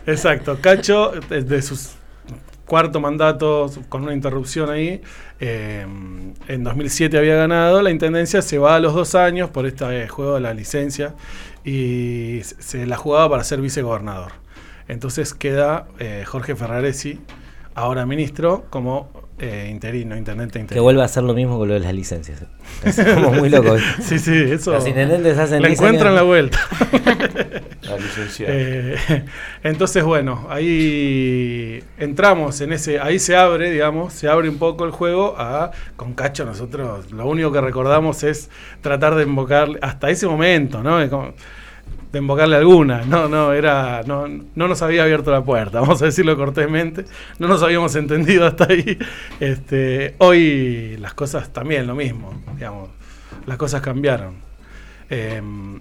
[0.06, 1.78] Exacto, Cacho, desde su
[2.66, 5.02] cuarto mandato, con una interrupción ahí,
[5.40, 5.86] eh,
[6.48, 10.08] en 2007 había ganado, la Intendencia se va a los dos años por este eh,
[10.08, 11.16] juego de la licencia
[11.66, 14.34] y se la jugaba para ser vicegobernador.
[14.88, 17.20] Entonces queda eh, Jorge Ferraresi,
[17.76, 19.10] ahora ministro, como
[19.40, 20.84] eh, interino, intendente Que interino.
[20.84, 22.44] vuelva a hacer lo mismo con lo de las licencias.
[22.84, 23.76] Es como muy loco.
[24.02, 24.72] Sí, sí, eso.
[24.74, 26.60] Los intendentes hacen Le 10 encuentran la vuelta.
[27.82, 28.54] La licenciada.
[28.56, 29.26] Eh,
[29.64, 34.92] entonces, bueno, ahí entramos en ese, ahí se abre, digamos, se abre un poco el
[34.92, 38.50] juego a con Cacho nosotros lo único que recordamos es
[38.82, 41.08] tratar de invocar hasta ese momento, ¿no?
[41.10, 41.34] Como-
[42.12, 46.06] de invocarle alguna, no, no, era, no, no nos había abierto la puerta, vamos a
[46.06, 47.06] decirlo cortésmente,
[47.38, 48.98] no nos habíamos entendido hasta ahí.
[49.40, 52.90] Este, hoy las cosas también lo mismo, digamos,
[53.46, 54.36] las cosas cambiaron.
[55.10, 55.80] Em,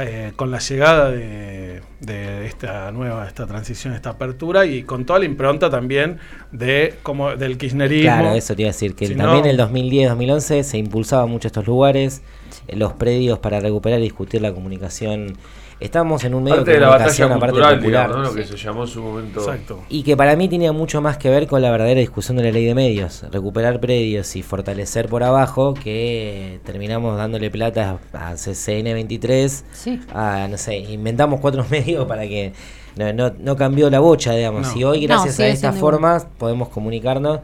[0.00, 5.18] eh, con la llegada de, de esta nueva, esta transición, esta apertura y con toda
[5.18, 6.18] la impronta también
[6.52, 8.02] de como del kirchnerismo.
[8.04, 11.26] Claro, eso te iba a decir, que Si también no- en el 2010-2011 se impulsaba
[11.26, 12.22] mucho estos lugares,
[12.74, 15.36] los predios para recuperar y discutir la comunicación.
[15.80, 17.80] Estamos en un medio Parte de de la batalla cultural, popular.
[17.80, 18.22] digamos, ¿no?
[18.24, 18.50] lo que sí.
[18.52, 19.40] se llamó en su momento.
[19.40, 19.80] Exacto.
[19.88, 22.50] Y que para mí tenía mucho más que ver con la verdadera discusión de la
[22.52, 28.92] ley de medios, recuperar predios y fortalecer por abajo, que terminamos dándole plata a CCN
[28.92, 30.00] 23, Sí.
[30.12, 32.52] a, no sé, inventamos cuatro medios para que
[32.96, 34.74] no, no, no cambió la bocha, digamos.
[34.74, 34.78] No.
[34.80, 37.40] Y hoy, No, gracias a estas formas, podemos comunicarnos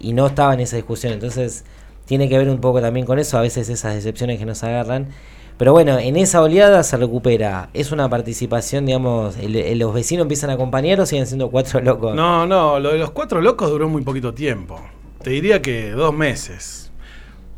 [0.00, 1.12] y no estaba en esa discusión.
[1.12, 1.64] Entonces,
[2.06, 5.08] tiene que ver un poco también con eso, a veces esas decepciones que nos agarran.
[5.58, 7.70] Pero bueno, en esa oleada se recupera.
[7.72, 11.80] Es una participación, digamos, el- el- los vecinos empiezan a acompañar o siguen siendo cuatro
[11.80, 12.14] locos.
[12.14, 14.78] No, no, lo de los cuatro locos duró muy poquito tiempo.
[15.22, 16.92] Te diría que dos meses.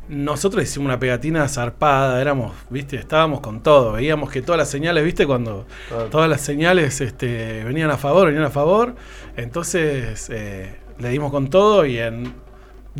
[0.08, 5.04] Nosotros hicimos una pegatina zarpada, éramos, viste, estábamos con todo, veíamos que todas las señales,
[5.04, 6.04] viste, cuando Claro.
[6.06, 8.94] todas las señales este, venían a favor, venían a favor,
[9.36, 12.32] entonces eh, le dimos con todo y en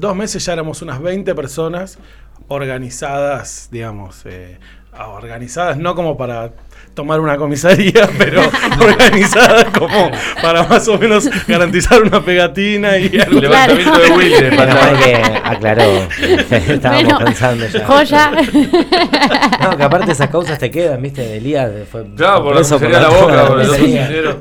[0.00, 1.98] dos meses ya éramos unas 20 personas
[2.48, 4.58] organizadas, digamos, eh,
[4.92, 6.52] ah, organizadas no como para
[6.94, 8.42] tomar una comisaría, pero
[8.80, 10.10] organizadas como
[10.42, 14.56] para más o menos garantizar una pegatina y El levantamiento de Wilde.
[14.56, 15.82] Para- que aclaró.
[16.50, 17.86] Estábamos Bueno, pensando ya.
[17.86, 18.30] Joya.
[19.62, 21.70] No, que aparte esas causas te quedan, viste, de Elías.
[21.90, 24.38] Fue Claro, por la comisaría de la toma boca, de por.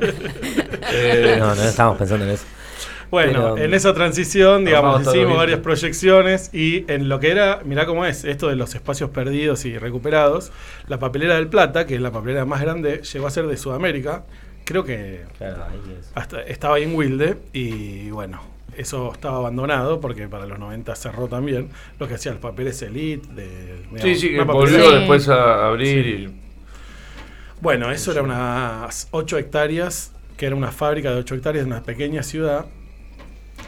[0.92, 2.44] Eh, No, no estábamos pensando en eso.
[3.10, 7.86] Bueno, Pero- en esa transición, digamos, hicimos varias proyecciones y en lo que era, mirá
[7.86, 10.52] cómo es, esto de los espacios perdidos y recuperados,
[10.88, 14.24] la papelera del Plata, que es la papelera más grande, llegó a ser de Sudamérica,
[14.64, 16.10] creo que Claro, ahí es.
[16.14, 18.42] hasta estaba en Wilde y bueno,
[18.76, 23.26] eso estaba abandonado porque para los 90 cerró también lo que hacía el papeles Elite.
[23.32, 24.96] De, Sí, digamos, sí, que volvió Sí.
[24.98, 26.40] después a abrir y.
[27.60, 31.82] Bueno, eso era unas 8 hectáreas, que era una fábrica de 8 hectáreas de una
[31.82, 32.66] pequeña ciudad.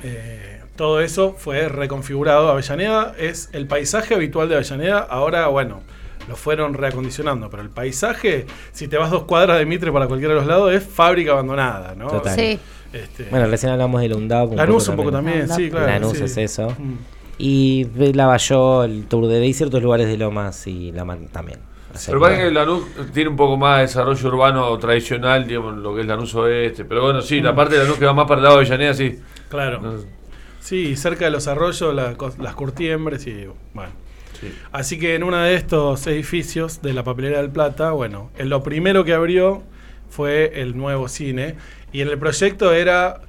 [0.03, 2.49] Eh, todo eso fue reconfigurado.
[2.49, 4.99] Avellaneda es el paisaje habitual de Avellaneda.
[4.99, 5.83] Ahora, bueno,
[6.29, 10.35] lo fueron reacondicionando, pero el paisaje, si te vas dos cuadras de Mitre para cualquiera
[10.35, 12.09] de los lados, es fábrica abandonada, ¿no?
[12.09, 12.35] Total.
[12.35, 12.59] Sí.
[12.93, 14.55] Este, Bueno, recién hablamos de la UNDAP.
[14.55, 15.69] Lanús un poco también, también.
[15.69, 15.87] sí, claro.
[15.87, 16.25] Lanús sí.
[16.25, 16.71] es eso.
[16.71, 16.95] Mm.
[17.39, 21.59] Y Lavalló, el Tour de y ciertos lugares de Lomas y La Man también.
[22.07, 26.03] Pero parece que Lanús tiene un poco más de desarrollo urbano tradicional, digamos, lo que
[26.03, 26.85] es Lanús Oeste.
[26.85, 28.95] Pero bueno, sí, la parte de Lanús que va más para el lado de Avellaneda,
[28.95, 29.19] sí.
[29.49, 29.81] Claro.
[29.81, 30.21] No,
[30.61, 33.93] Sí, cerca de los arroyos, la las curtiembres y bueno.
[34.39, 34.53] sí.
[34.73, 38.63] Así que en uno de estos edificios de la Papelera del Plata, bueno, en lo
[38.63, 39.63] primero que abrió
[40.11, 41.57] fue el nuevo cine.
[41.93, 43.21] Y en el proyecto era,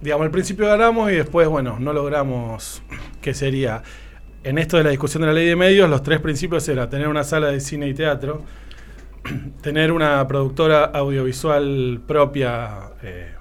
[0.00, 2.82] digamos, al principio ganamos y después, bueno, no logramos,
[3.20, 3.82] que sería,
[4.46, 7.08] en esto de la discusión de la ley de medios, los tres principios era tener
[7.08, 8.42] una sala de cine y teatro,
[9.60, 12.90] tener una productora audiovisual propia.
[13.02, 13.32] eh,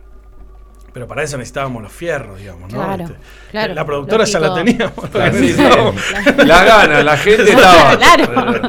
[0.95, 2.77] pero para eso necesitábamos los fierros, digamos, ¿no?
[2.81, 3.15] Claro, Este,
[3.51, 4.93] claro, La productora ya la teníamos.
[5.11, 5.43] Claro, sí, sí.
[5.61, 5.95] necesitábamos.
[6.47, 7.97] La gana, la gente estaba.
[7.97, 8.61] Claro.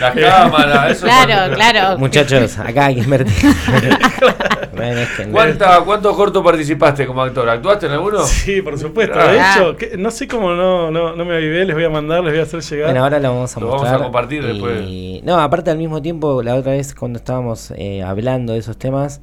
[0.00, 1.06] Las cámaras, eso.
[1.06, 1.98] Claro, claro.
[1.98, 3.34] Muchachos, acá hay que invertir.
[4.78, 7.48] Bueno, es que no- ¿Cuánta, ¿Cuántos cortos participaste como actor?
[7.48, 8.24] ¿Actuaste en alguno?
[8.24, 9.18] Sí, por supuesto.
[9.18, 9.26] Ah.
[9.32, 12.22] De hecho, que- no sé cómo no, no, no me avivé, les voy a mandar,
[12.22, 12.86] les voy a hacer llegar.
[12.90, 15.24] Bueno, ahora lo vamos a Lo vamos a compartir y- después.
[15.24, 19.20] No, aparte al mismo tiempo, la otra vez cuando estábamos eh, hablando de esos temas,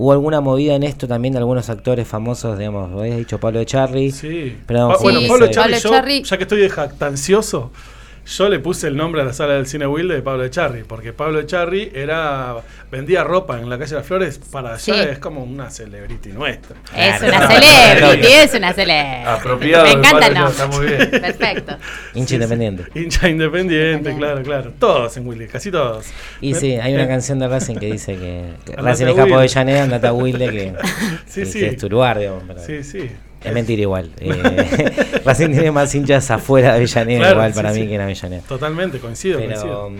[0.00, 3.58] hubo alguna movida en esto también de algunos actores famosos, digamos, lo habías dicho Pablo
[3.58, 4.12] de Charlie.
[4.12, 4.56] Sí.
[4.64, 5.26] Pero Pa- sí, bueno, sí.
[5.28, 7.72] Pablo Echarri, Pablo yo, Echarri- ya que estoy de jactancioso,
[8.28, 11.12] yo le puse el nombre a la sala del cine Wilde de Pablo Echarri, porque
[11.12, 12.56] Pablo Echarri era
[12.90, 14.92] vendía ropa en la calle de las Flores para allá, Sí.
[14.92, 16.76] es como una celebrity nuestra.
[16.96, 17.36] Es Claro.
[17.36, 19.24] una celebrity, es una celebrity.
[19.26, 19.84] Apropiado.
[19.84, 21.10] Me encanta el está muy bien.
[21.10, 21.76] Perfecto.
[22.14, 22.84] Hincha independiente.
[22.94, 24.72] Hincha independiente, claro, claro.
[24.78, 26.06] Todos en Wilde, casi todos.
[26.40, 29.48] Y sí, hay una Eh, canción de Racing que dice que, Racing escapó de Wilde.
[29.48, 30.74] Llaneda, andate a Wilde, que,
[31.26, 31.58] Sí, que- sí.
[31.60, 32.42] que es tu lugar, digamos.
[32.66, 33.10] Sí, sí.
[33.44, 34.10] Es mentira igual.
[34.20, 37.80] Eh, Racing tiene más hinchas afuera de Avellaneda Claro, igual sí, para sí.
[37.80, 38.42] mí que en Avellaneda.
[38.48, 39.90] Totalmente, coincido, Pero, coincido.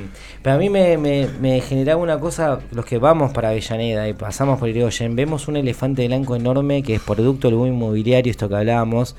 [0.42, 4.12] pero a mí me, me, me generaba una cosa, los que vamos para Avellaneda y
[4.12, 8.48] pasamos por Irigoyen, vemos un elefante blanco enorme que es producto del boom inmobiliario, esto
[8.48, 9.14] que hablábamos.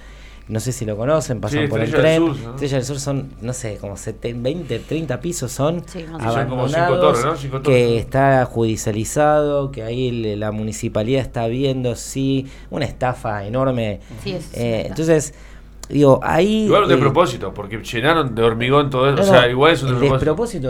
[0.49, 2.17] No sé si lo conocen, pasan Sí, por el del tren.
[2.25, 2.49] Sur, ¿no?
[2.51, 6.01] Estrella del Sur son, no sé, como 70, 20, 30 pisos son Sí.
[6.01, 7.35] Son como abandonados, torres, ¿no?
[7.37, 13.99] Cinco que está judicializado, que ahí la municipalidad está viendo, sí, una estafa enorme.
[14.23, 15.33] Sí, es Eh, entonces,
[15.87, 16.65] digo, ahí...
[16.65, 19.17] Igual de eh, propósito, porque llenaron de hormigón todo eso.
[19.17, 20.13] no, o sea, igual es un el despropósito.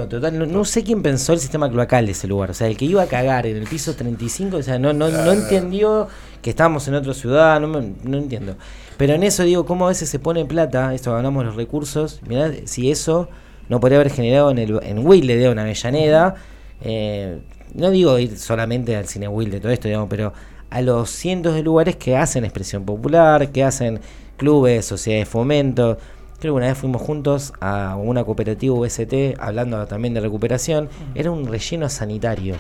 [0.02, 0.40] despropósito total.
[0.40, 2.52] No, no sé quién pensó el sistema cloacal de ese lugar.
[2.52, 5.10] O sea, el que iba a cagar en el piso 35, o sea, no, no,
[5.10, 6.08] no entendió
[6.42, 8.56] que estábamos en otra ciudad, no, me- no entiendo.
[9.00, 12.20] Pero en eso digo, cómo a veces se pone plata, esto hablamos de los recursos,
[12.28, 13.30] mirá si eso
[13.70, 16.36] no podría haber generado en el en Wilde, en Avellaneda,
[16.82, 17.40] eh,
[17.76, 20.34] no digo ir solamente al cine Wilde, todo esto, digamos, pero
[20.70, 24.02] a los cientos de lugares que hacen expresión popular, que hacen
[24.36, 25.98] clubes, sociedades de fomento.
[26.42, 30.90] Creo que una vez fuimos juntos a una cooperativa UST, hablando también de recuperación.
[31.16, 32.56] Era un relleno sanitario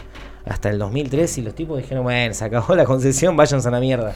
[0.49, 3.79] hasta el 2003 y los tipos dijeron, bueno, se acabó la concesión, váyanse a la
[3.79, 4.13] mierda.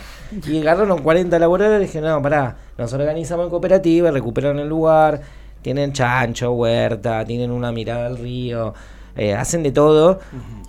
[0.47, 5.21] Y agarraron 40 laboradores y dijeron, no, pará, nos organizamos en cooperativa, recuperaron el lugar,
[5.61, 8.73] tienen chancho, huerta, tienen una mirada al río,
[9.15, 10.19] eh, hacen de todo.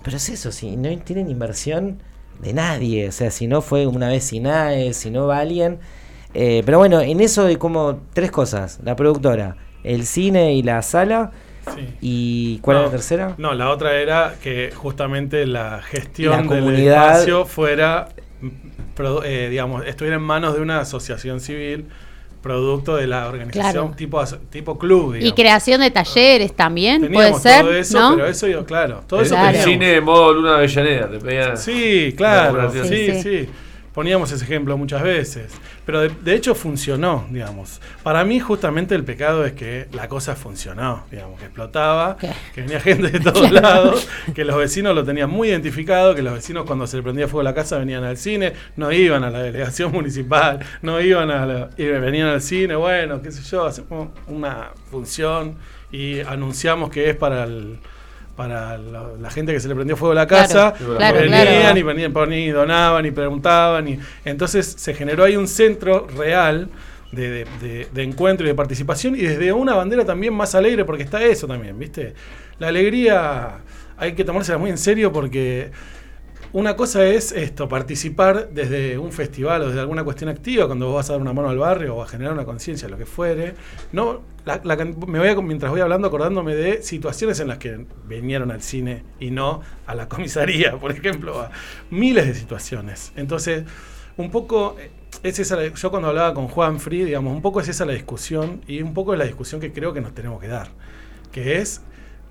[0.03, 1.99] Pero es eso, si no tienen inversión
[2.39, 5.79] de nadie, o sea, si no fue una vez SINAE, si no va alguien.
[6.35, 10.83] Eh, pero bueno, en eso hay como tres cosas, la productora, el cine y la
[10.83, 11.31] sala,
[11.73, 11.87] Sí.
[12.01, 13.35] y ¿cuál No, era la tercera?
[13.37, 18.09] No, la otra era que justamente la gestión La del espacio fuera,
[19.23, 21.85] eh, digamos, estuviera en manos de una asociación civil,
[22.41, 23.95] producto de la organización Claro.
[23.97, 25.15] tipo, tipo club.
[25.19, 28.15] Y creación de talleres también, Teníamos puede ser, todo eso, ¿no?
[28.15, 29.47] pero eso, yo, claro, todo El, eso Claro.
[29.47, 29.73] el teníamos.
[29.73, 31.09] cine de modo Luna Avellaneda.
[31.09, 32.85] Te pedían- Sí, claro, cooperativa.
[32.85, 33.49] sí, Sí, sí, sí.
[33.95, 35.53] Poníamos ese ejemplo muchas veces,
[35.85, 37.79] pero de, de hecho funcionó, digamos.
[38.03, 42.29] Para mí justamente el pecado es que la cosa funcionó, digamos, que explotaba, ¿Qué?
[42.53, 46.33] que venía gente de todos lados, que los vecinos lo tenían muy identificado, que los
[46.33, 49.41] vecinos cuando se le prendía fuego la casa venían al cine, no iban a la
[49.41, 54.09] delegación municipal, no iban a la, y venían al cine, bueno, qué sé yo, hacemos
[54.27, 55.55] una función
[55.89, 57.79] y anunciamos que es para el
[58.35, 61.79] para la, la gente que se le prendió fuego la casa, Claro, claro, venían claro.
[61.79, 61.83] y
[62.13, 63.87] ponían donaban y preguntaban.
[63.87, 66.69] Y, entonces se generó ahí un centro real
[67.11, 70.83] de, de- de- de encuentro y de participación y desde una bandera también más alegre,
[70.85, 72.13] porque está eso también, ¿viste?
[72.59, 73.59] La alegría
[73.97, 75.71] hay que tomársela muy en serio porque
[76.51, 80.95] una cosa es esto, participar desde un festival o desde alguna cuestión activa, cuando vos
[80.95, 83.55] vas a dar una mano al barrio o a generar una conciencia, lo que fuere.
[83.91, 87.85] No, la- la me voy a- mientras voy hablando acordándome de situaciones en las que
[88.05, 91.51] vinieron al cine y no a la comisaría, por ejemplo, a
[91.89, 93.11] miles de situaciones.
[93.15, 93.63] Entonces,
[94.17, 94.91] un poco eh,
[95.23, 98.61] es esa, yo cuando hablaba con Juan Free, digamos, un poco es esa la discusión
[98.67, 100.69] y un poco es la discusión que creo que nos tenemos que dar,
[101.31, 101.81] que es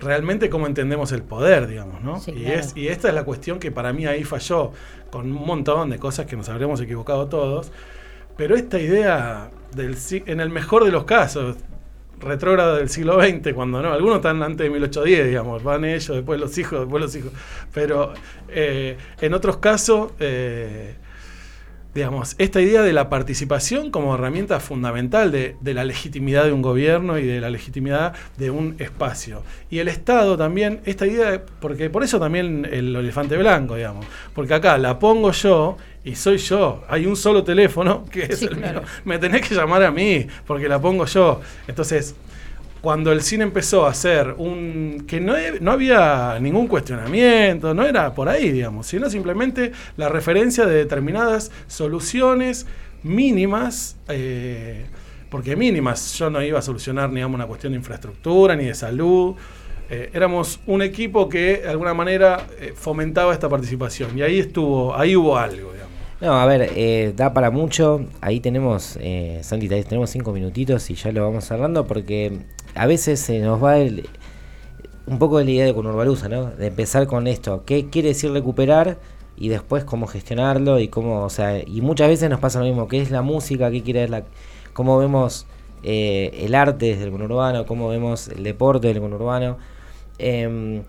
[0.00, 2.20] realmente cómo entendemos el poder, digamos, ¿no?
[2.20, 2.60] Sí, y, claro.
[2.60, 4.72] es, y esta es la cuestión que para mí ahí falló,
[5.10, 7.70] con un montón de cosas que nos habremos equivocado todos,
[8.36, 9.96] pero esta idea del
[10.26, 11.56] en el mejor de los casos,
[12.20, 16.40] retrógrada del siglo XX, cuando no, algunos están antes de 1810, digamos, van ellos, después
[16.40, 17.32] los hijos, después los hijos,
[17.72, 18.12] pero
[18.48, 20.94] eh, en otros casos, eh,
[21.94, 26.60] digamos, esta idea de la participación como herramienta fundamental de, de la legitimidad de un
[26.62, 29.42] gobierno y de la legitimidad de un espacio.
[29.70, 34.06] Y el Estado también, esta idea, de- porque por eso también el elefante blanco, digamos,
[34.34, 38.46] porque acá la pongo yo y soy yo, hay un solo teléfono que es Sí,
[38.46, 38.80] el claro.
[38.80, 41.40] mío, me tenés que llamar a mí, porque la pongo yo.
[41.68, 42.14] Entonces,
[42.84, 45.06] cuando el cine empezó a ser un.
[45.08, 45.32] que no,
[45.62, 51.50] no había ningún cuestionamiento, no era por ahí, digamos, sino simplemente la referencia de determinadas
[51.66, 52.66] soluciones
[53.02, 53.96] mínimas.
[54.08, 54.84] eh,
[55.30, 59.34] porque mínimas, yo no iba a solucionar, digamos, una cuestión de infraestructura ni de salud.
[59.88, 64.16] Eh, éramos un equipo que de alguna manera eh, fomentaba esta participación.
[64.18, 65.83] Y ahí estuvo, ahí hubo algo, digamos.
[66.24, 68.06] No, a ver, eh, da para mucho.
[68.22, 72.38] Ahí tenemos, eh, Santi, tenemos cinco minutitos y ya lo vamos cerrando porque
[72.74, 74.08] a veces se nos va el,
[75.06, 76.46] un poco la idea de Conurbalusa, ¿no?
[76.46, 77.64] De empezar con esto.
[77.66, 78.96] ¿Qué quiere decir recuperar?
[79.36, 82.88] Y después cómo gestionarlo y cómo, o sea, y muchas veces nos pasa lo mismo.
[82.88, 83.70] ¿Qué es la música?
[83.70, 84.24] ¿Qué quiere la,
[84.72, 85.46] cómo vemos
[85.82, 87.66] eh, el arte desde el conurbano?
[87.66, 89.58] ¿Cómo vemos el deporte del conurbano?
[90.16, 90.84] Em,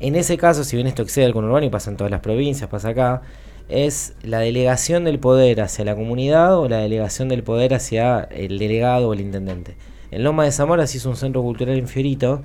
[0.00, 2.68] en ese caso, si bien esto excede al conurbano y pasa en todas las provincias,
[2.68, 3.22] pasa acá,
[3.70, 8.58] es la delegación del poder hacia la comunidad o la delegación del poder hacia el
[8.58, 9.76] delegado o el intendente.
[10.10, 12.42] En Loma de Zamora se hizo un centro cultural en Fiorito,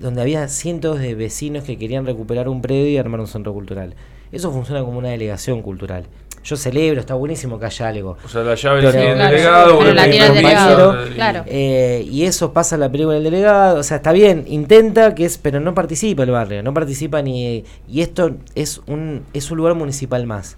[0.00, 3.94] donde había cientos de vecinos que querían recuperar un predio y armar un centro cultural.
[4.32, 6.06] Eso funciona como una delegación cultural.
[6.46, 8.16] Yo celebro, está buenísimo que haya algo.
[8.24, 9.78] O sea, la llave Pero- la tiene el Claro, delegado.
[9.80, 11.42] pero la tiene el delegado, y- claro.
[11.46, 15.24] Eh, y eso pasa en la película del delegado, o sea, está bien, intenta que
[15.24, 19.58] es, pero no participa el barrio, no participa ni y esto es un es un
[19.58, 20.56] lugar municipal más.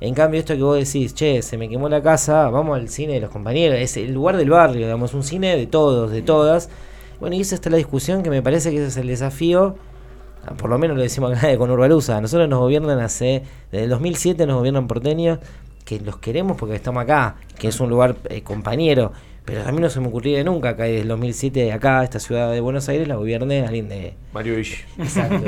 [0.00, 3.14] En cambio, esto que vos decís, che, se me quemó la casa, vamos al cine
[3.14, 6.68] de los compañeros, es el lugar del barrio, digamos, un cine de todos, de todas.
[7.20, 9.74] Bueno, y esa está la discusión que me parece que ese es el desafío,
[10.56, 13.90] por lo menos lo decimos acá con Urbalusa, a nosotros nos gobiernan hace, desde el
[13.90, 15.38] 2007 nos gobiernan porteños,
[15.84, 19.12] que los queremos porque estamos acá, que es un lugar eh, compañero,
[19.48, 22.52] pero a mí no se me ocurriría nunca que desde el 2007 acá, esta ciudad
[22.52, 24.12] de Buenos Aires, la gobierne alguien de...
[24.34, 24.76] Mario Villa.
[24.98, 25.42] Exacto.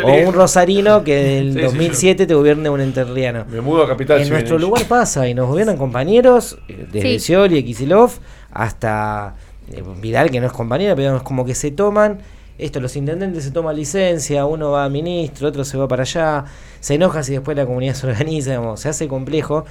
[0.04, 3.44] o un rosarino que del Sí, sí, 2007 te gobierne un enterriano.
[3.48, 4.18] Me mudo a Capital.
[4.18, 7.20] En si nuestro viene lugar pasa y nos gobiernan compañeros, eh, desde Sí.
[7.20, 8.10] Scioli y Kisilov
[8.50, 9.36] hasta
[9.70, 12.18] eh, Vidal, que no es compañero, pero es como que se toman.
[12.62, 16.44] Esto, los intendentes se toman licencia, uno va a ministro, otro se va para allá,
[16.80, 19.64] se enoja si después la comunidad se organiza, digamos, se hace complejo.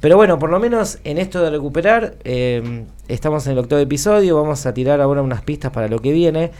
[0.00, 4.34] Pero bueno, por lo menos en esto de recuperar, eh, estamos en el octavo episodio,
[4.40, 6.50] vamos a tirar ahora unas pistas para lo que viene.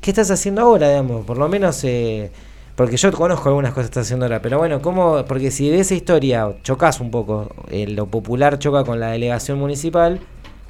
[0.00, 1.24] ¿Qué estás haciendo ahora, digamos?
[1.24, 2.30] Por lo menos, eh,
[2.76, 5.24] porque yo conozco algunas cosas que estás haciendo ahora, pero bueno, ¿cómo?
[5.26, 9.58] Porque si de esa historia chocas un poco, eh, lo popular choca con la delegación
[9.58, 10.20] municipal,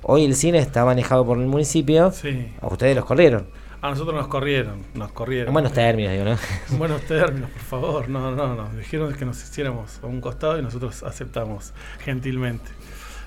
[0.03, 2.47] hoy el cine está manejado por el municipio, Sí.
[2.61, 3.47] a ustedes los corrieron.
[3.85, 5.49] A nosotros nos corrieron, nos corrieron.
[5.49, 6.39] En buenos términos, digo, ¿no?
[6.71, 8.09] En buenos términos, por favor.
[8.09, 8.71] No, no, no.
[8.71, 12.71] Dijeron que nos hiciéramos a un costado y nosotros aceptamos gentilmente.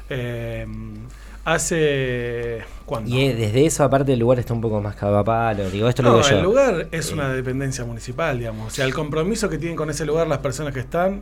[0.09, 0.65] Eh,
[1.45, 2.63] hace.
[2.87, 3.07] ¿Cuándo?
[3.13, 5.69] Y eh, desde eso, aparte, el lugar está un poco más cagapalo.
[5.69, 6.37] Digo, esto lo No, digo yo.
[6.37, 8.67] el lugar es una dependencia municipal, digamos.
[8.67, 11.21] O sea, el compromiso que tienen con ese lugar las personas que están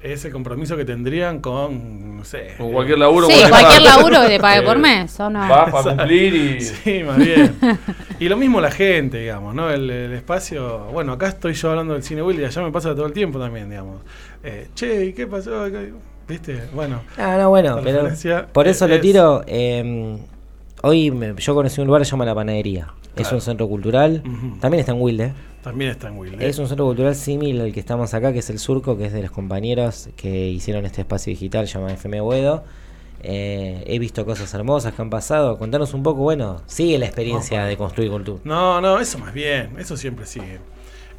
[0.00, 2.54] es el compromiso que tendrían con, no sé.
[2.56, 3.26] Con cualquier laburo.
[3.26, 3.96] Sí, cualquier cualquier paga.
[3.96, 5.40] laburo que te pague por Eh, mes, ¿o no?
[5.40, 6.60] Vas para cumplir y.
[6.60, 7.56] Sí, más bien.
[8.20, 9.70] y lo mismo la gente, digamos, ¿no?
[9.70, 10.86] El, el espacio.
[10.92, 13.38] Bueno, acá estoy yo hablando del cine Will y allá me pasa todo el tiempo
[13.38, 14.02] también, digamos.
[14.44, 15.64] Eh, che, ¿y qué pasó?
[15.70, 15.92] ¿Qué-
[16.28, 16.60] ¿Viste?
[16.74, 17.00] Bueno.
[17.16, 18.06] Ah, no, bueno, pero
[18.52, 19.42] por eso lo es- tiro.
[19.46, 20.18] eh,
[20.82, 22.88] hoy me- yo conocí un lugar que se llama La Panadería.
[23.16, 24.22] Es un centro cultural.
[24.60, 25.32] También está en Wilde.
[25.68, 26.32] También está en Will.
[26.40, 26.48] ¿eh?
[26.48, 29.12] Es un centro cultural similar al que estamos acá, que es el Surco, que es
[29.12, 32.64] de los compañeros que hicieron este espacio digital llamado FM Buedo.
[33.22, 35.58] Eh, he visto cosas hermosas que han pasado.
[35.58, 38.40] Contanos un poco, bueno, sigue la experiencia de construir cultura.
[38.44, 40.58] No, no, eso más bien, eso siempre sigue.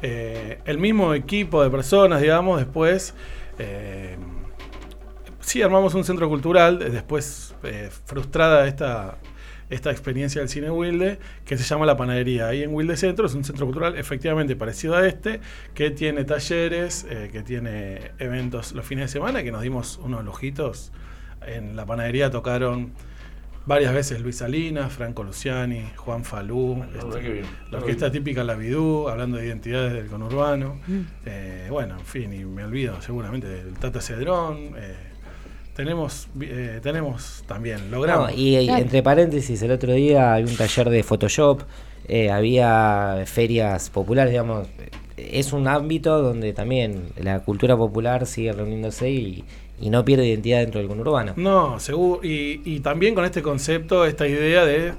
[0.02, 3.14] Eh, el mismo equipo de personas, digamos, después,
[3.60, 4.16] eh,
[5.38, 7.54] sí armamos un centro cultural, después
[8.04, 9.16] frustrada esta,
[9.70, 12.48] esta experiencia del cine Wilde, que se llama La Panadería.
[12.48, 15.40] Ahí en Wilde Centro es un centro cultural efectivamente parecido a este,
[15.74, 20.24] que tiene talleres, eh, que tiene eventos los fines de semana, que nos dimos unos
[20.24, 20.92] lujitos.
[21.46, 22.92] En La Panadería tocaron...
[23.66, 29.36] Varias veces Luis Salinas, Franco Luciani, Juan Falú, este, la orquesta típica La Vidú, hablando
[29.36, 30.80] de identidades del conurbano.
[31.26, 34.72] Eh, bueno, en fin, y me olvido seguramente del Tata Cedrón.
[34.76, 35.09] eh,
[35.74, 38.30] tenemos, eh, tenemos también, logramos.
[38.30, 38.82] No, y, Claro.
[38.82, 41.62] entre paréntesis, el otro día había un taller de Photoshop,
[42.08, 44.68] eh, había ferias populares, digamos.
[45.16, 49.44] Es un ámbito donde también la cultura popular sigue reuniéndose y,
[49.80, 51.34] y no pierde identidad dentro del conurbano.
[51.36, 52.24] No, seguro.
[52.24, 54.92] Y, y también con este concepto, esta idea de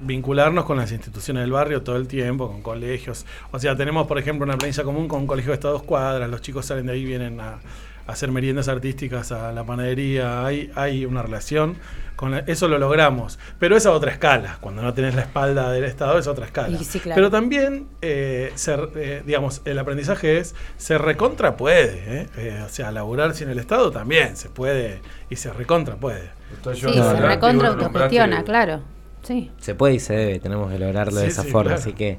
[0.00, 3.26] vincularnos con las instituciones del barrio todo el tiempo, con colegios.
[3.52, 6.40] O sea, tenemos, por ejemplo, una planilla común con un colegio de Estados Cuadras, los
[6.40, 7.58] chicos salen de ahí, vienen a
[8.06, 11.76] hacer meriendas artísticas a la panadería, hay, hay una relación.
[12.16, 14.58] Con la- eso lo logramos, pero es a otra escala.
[14.60, 16.68] Cuando no tenés la espalda del Estado es a otra escala.
[16.78, 17.16] Y sí, claro.
[17.16, 22.20] Pero también, eh, se- eh, digamos, el aprendizaje es, se recontra puede.
[22.20, 22.26] ¿eh?
[22.36, 26.30] Eh, o sea, laburar sin el Estado también se puede y se recontra puede.
[26.52, 28.80] Está Sí, se recontra autogestiona, claro.
[29.24, 29.50] Sí.
[29.58, 31.80] Se puede y se debe, tenemos que lograrlo de esa sí, forma, claro.
[31.80, 32.18] así que...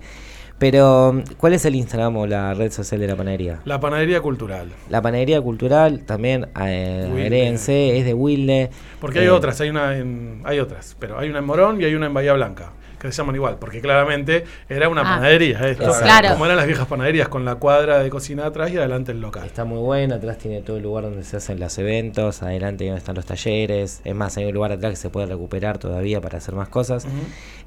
[0.57, 3.59] Pero, ¿cuál es el Instagram o la red social de la panadería?
[3.65, 4.69] La panadería cultural.
[4.89, 8.69] La panadería cultural también, eh, agréguense, es de Wilde.
[9.01, 11.85] Porque hay Eh, otras, hay una en, hay otras, pero hay una en Morón y
[11.85, 15.15] hay una en Bahía Blanca, que se llaman igual, porque claramente era una Ah.
[15.15, 15.91] panadería esto.
[16.01, 16.29] Claro.
[16.33, 19.45] como eran las viejas panaderías, con la cuadra de cocina atrás y adelante el local.
[19.45, 22.99] Está muy bueno, atrás tiene todo el lugar donde se hacen los eventos, adelante donde
[22.99, 26.37] están los talleres, es más, hay un lugar atrás que se puede recuperar todavía para
[26.37, 27.05] hacer más cosas.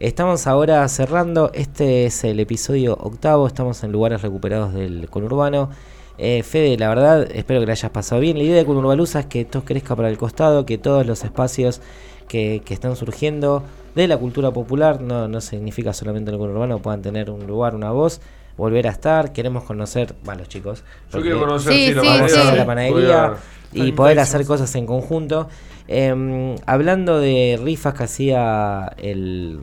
[0.01, 5.71] Estamos ahora cerrando, este es el episodio octavo, estamos en lugares recuperados del conurbano.
[6.19, 8.37] Eh, Fede, la verdad, espero que le hayas pasado bien.
[8.39, 11.81] La idea de Conurbalusa es que esto crezca para el costado, que todos los espacios
[12.27, 13.63] que, que están surgiendo
[13.95, 17.75] de la cultura popular, no, no significa solamente en el conurbano, puedan tener un lugar,
[17.75, 18.21] una voz,
[18.57, 19.33] volver a estar.
[19.33, 20.85] Queremos conocer, va, los chicos.
[21.13, 22.39] Yo quiero conocer Sí, sí, la sí, Vamos sí.
[22.39, 22.57] a panadería.
[22.57, 23.37] la panadería a-
[23.73, 25.49] y poder hacer cosas en conjunto.
[25.89, 29.61] Eh, hablando de rifas que hacía el,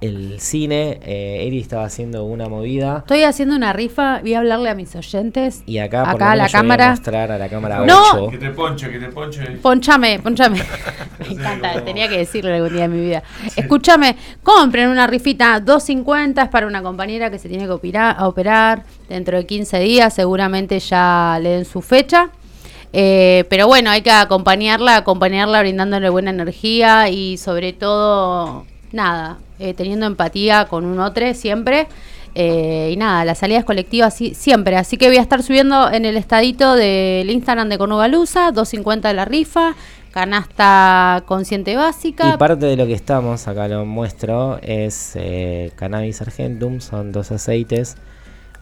[0.00, 0.98] el cine.
[1.04, 2.98] Eh, Eri estaba haciendo una movida.
[2.98, 5.62] Estoy haciendo una rifa, voy a hablarle a mis oyentes.
[5.66, 6.90] Y acá, por Acá lo a la voy a cámara.
[6.90, 8.02] mostrar a la cámara No.
[8.14, 8.28] 8.
[8.30, 9.42] Que te ponche, que te ponche.
[9.62, 10.58] Ponchame, ponchame.
[11.18, 13.22] Me Sí, encanta, como- tenía que decirlo algún día de mi vida.
[13.56, 18.26] Escúchame, compren una rifita 250 es para una compañera que se tiene que opera- a
[18.26, 22.30] operar dentro de 15 días, seguramente ya le den su fecha.
[22.92, 29.74] Eh, pero bueno, hay que acompañarla, acompañarla brindándole buena energía y sobre todo, nada, eh,
[29.74, 31.86] teniendo empatía con un otro siempre.
[32.34, 34.76] Eh, y nada, las salidas colectivas sí- siempre.
[34.76, 39.14] Así que voy a estar subiendo en el estadito del Instagram de Conugalusa, 250 de
[39.14, 39.74] la rifa,
[40.12, 42.32] canasta consciente básica.
[42.34, 47.32] Y parte de lo que estamos, acá lo muestro, es eh, Cannabis Argentum, son dos
[47.32, 47.96] aceites.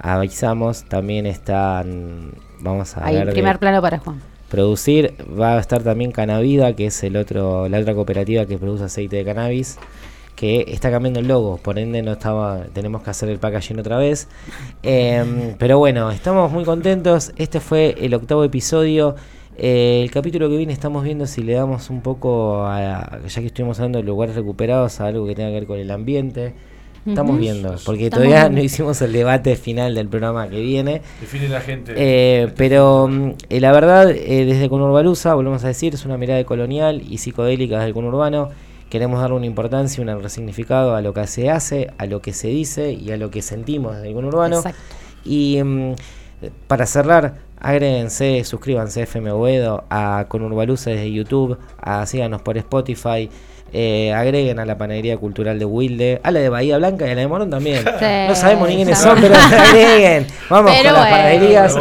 [0.00, 4.20] Avisamos, también están, vamos a Ahí, ver, de primer plano para Juan.
[4.48, 5.14] producir.
[5.38, 9.16] Va a estar también Cannavida, que es el otro, la otra cooperativa que produce aceite
[9.16, 9.76] de cannabis,
[10.38, 13.98] que está cambiando el logo, por ende no estaba, tenemos que hacer el packaging otra
[13.98, 14.28] vez.
[14.84, 17.32] Em, pero bueno, estamos muy contentos.
[17.34, 19.16] Este fue el octavo episodio.
[19.56, 23.48] Eh, el capítulo que viene estamos viendo si le damos un poco, a, ya que
[23.48, 26.54] estuvimos hablando de lugares recuperados, a algo que tenga que ver con el ambiente.
[27.04, 28.60] Estamos viendo, porque Estamos todavía viendo.
[28.60, 31.02] no hicimos el debate final del programa que viene.
[31.20, 31.94] Define la gente.
[31.96, 36.44] Eh, pero mm, eh, la verdad, eh, desde Conurbalusa, volvemos a decir, es una mirada
[36.44, 38.50] colonial y psicodélica del conurbano.
[38.88, 42.48] Queremos darle una importancia, un resignificado a lo que se hace, a lo que se
[42.48, 44.56] dice y a lo que sentimos desde el conurbano.
[44.56, 44.80] Exacto.
[45.24, 45.94] Y mm,
[46.66, 53.28] para cerrar, agréguense, suscríbanse a FM Boedo, a Conurbalusa desde YouTube, a, síganos por Spotify.
[53.72, 57.14] Eh, agreguen a la panadería cultural de Wilde, a la de Bahía Blanca y a
[57.14, 57.84] la de Morón también.
[57.84, 60.26] no sabemos ni quiénes son, pero agreguen.
[60.48, 61.76] Vamos Pero con las panaderías.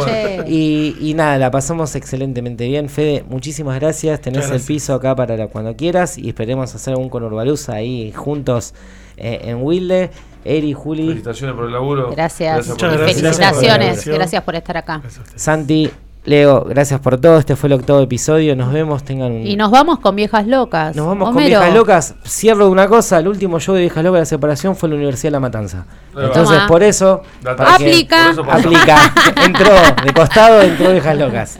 [0.46, 2.88] Y, y nada, la pasamos excelentemente bien.
[2.88, 4.20] Fede, muchísimas gracias.
[4.20, 8.74] Tenés el piso acá para la- cuando quieras y esperemos hacer un Conurbalusa ahí juntos
[9.16, 10.10] eh, en Wilde.
[10.44, 12.10] Eri, Juli, Felicitaciones por el laburo.
[12.12, 12.68] Gracias.
[12.68, 14.06] por Y felicitaciones.
[14.06, 14.42] Gracias.
[14.42, 15.02] Por estar acá.
[15.34, 15.90] Santi,
[16.24, 17.38] Leo, gracias por todo.
[17.38, 18.54] Este fue el octavo episodio.
[18.54, 19.02] Nos vemos.
[19.02, 19.46] Tengan un.
[19.46, 20.94] Y nos vamos con viejas locas.
[20.94, 21.38] Nos vamos con.
[21.38, 22.14] Viejas Locas.
[22.26, 23.18] Cierro de una cosa.
[23.18, 25.40] El último show de Viejas Locas de la separación fue en la Universidad de La
[25.40, 25.86] Matanza.
[26.16, 27.22] Entonces, por eso.
[27.42, 28.32] Para que- Aplica.
[28.36, 28.50] Por eso.
[28.52, 28.96] Aplica.
[29.44, 29.72] entró
[30.04, 31.58] de costado, entró Viejas Locas.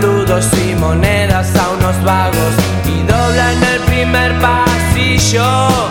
[0.00, 2.54] Saludos y monedas a unos vagos
[2.84, 5.85] y dobla en el primer pasillo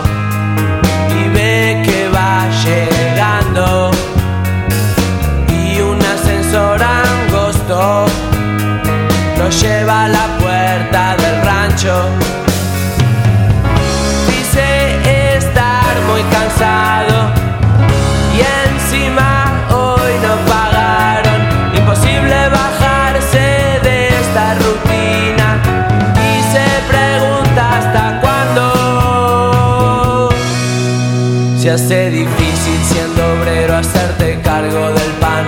[31.86, 35.46] Hace difícil siendo obrero hacerte cargo del pan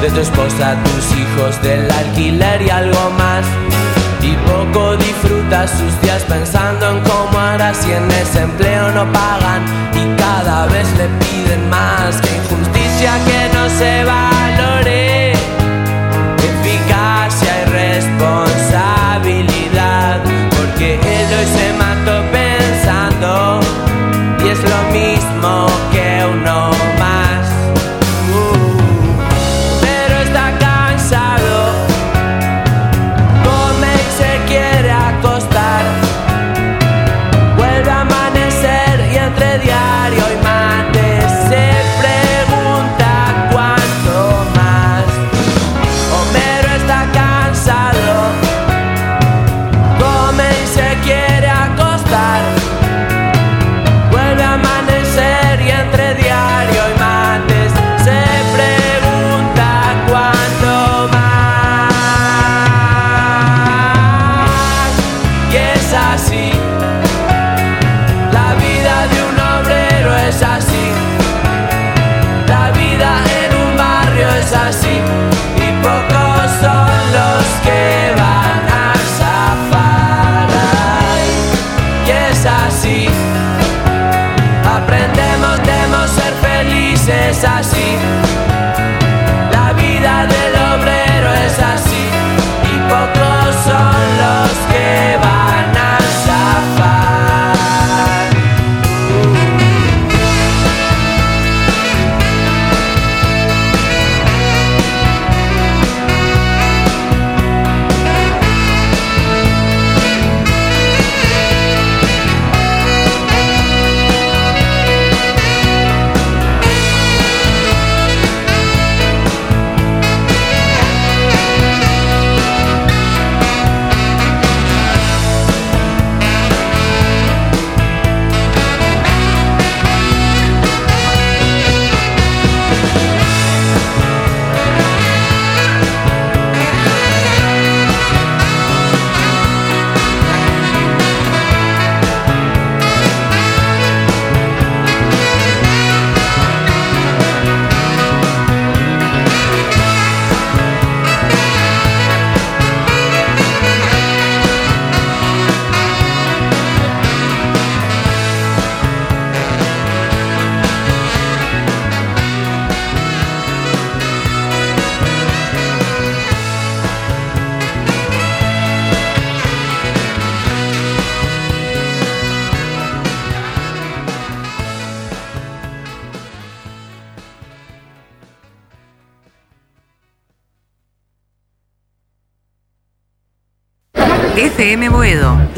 [0.00, 3.46] de tu esposa, tus hijos, del alquiler y algo más.
[4.20, 9.62] Y poco disfruta sus días pensando en cómo hará si en ese empleo no pagan
[9.94, 12.20] y cada vez le piden más.
[12.20, 14.39] Que injusticia que no se valore,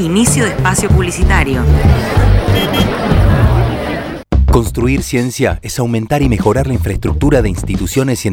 [0.03, 1.63] Inicio de espacio publicitario.
[4.51, 8.31] Construir ciencia es aumentar y mejorar la infraestructura de instituciones científicas.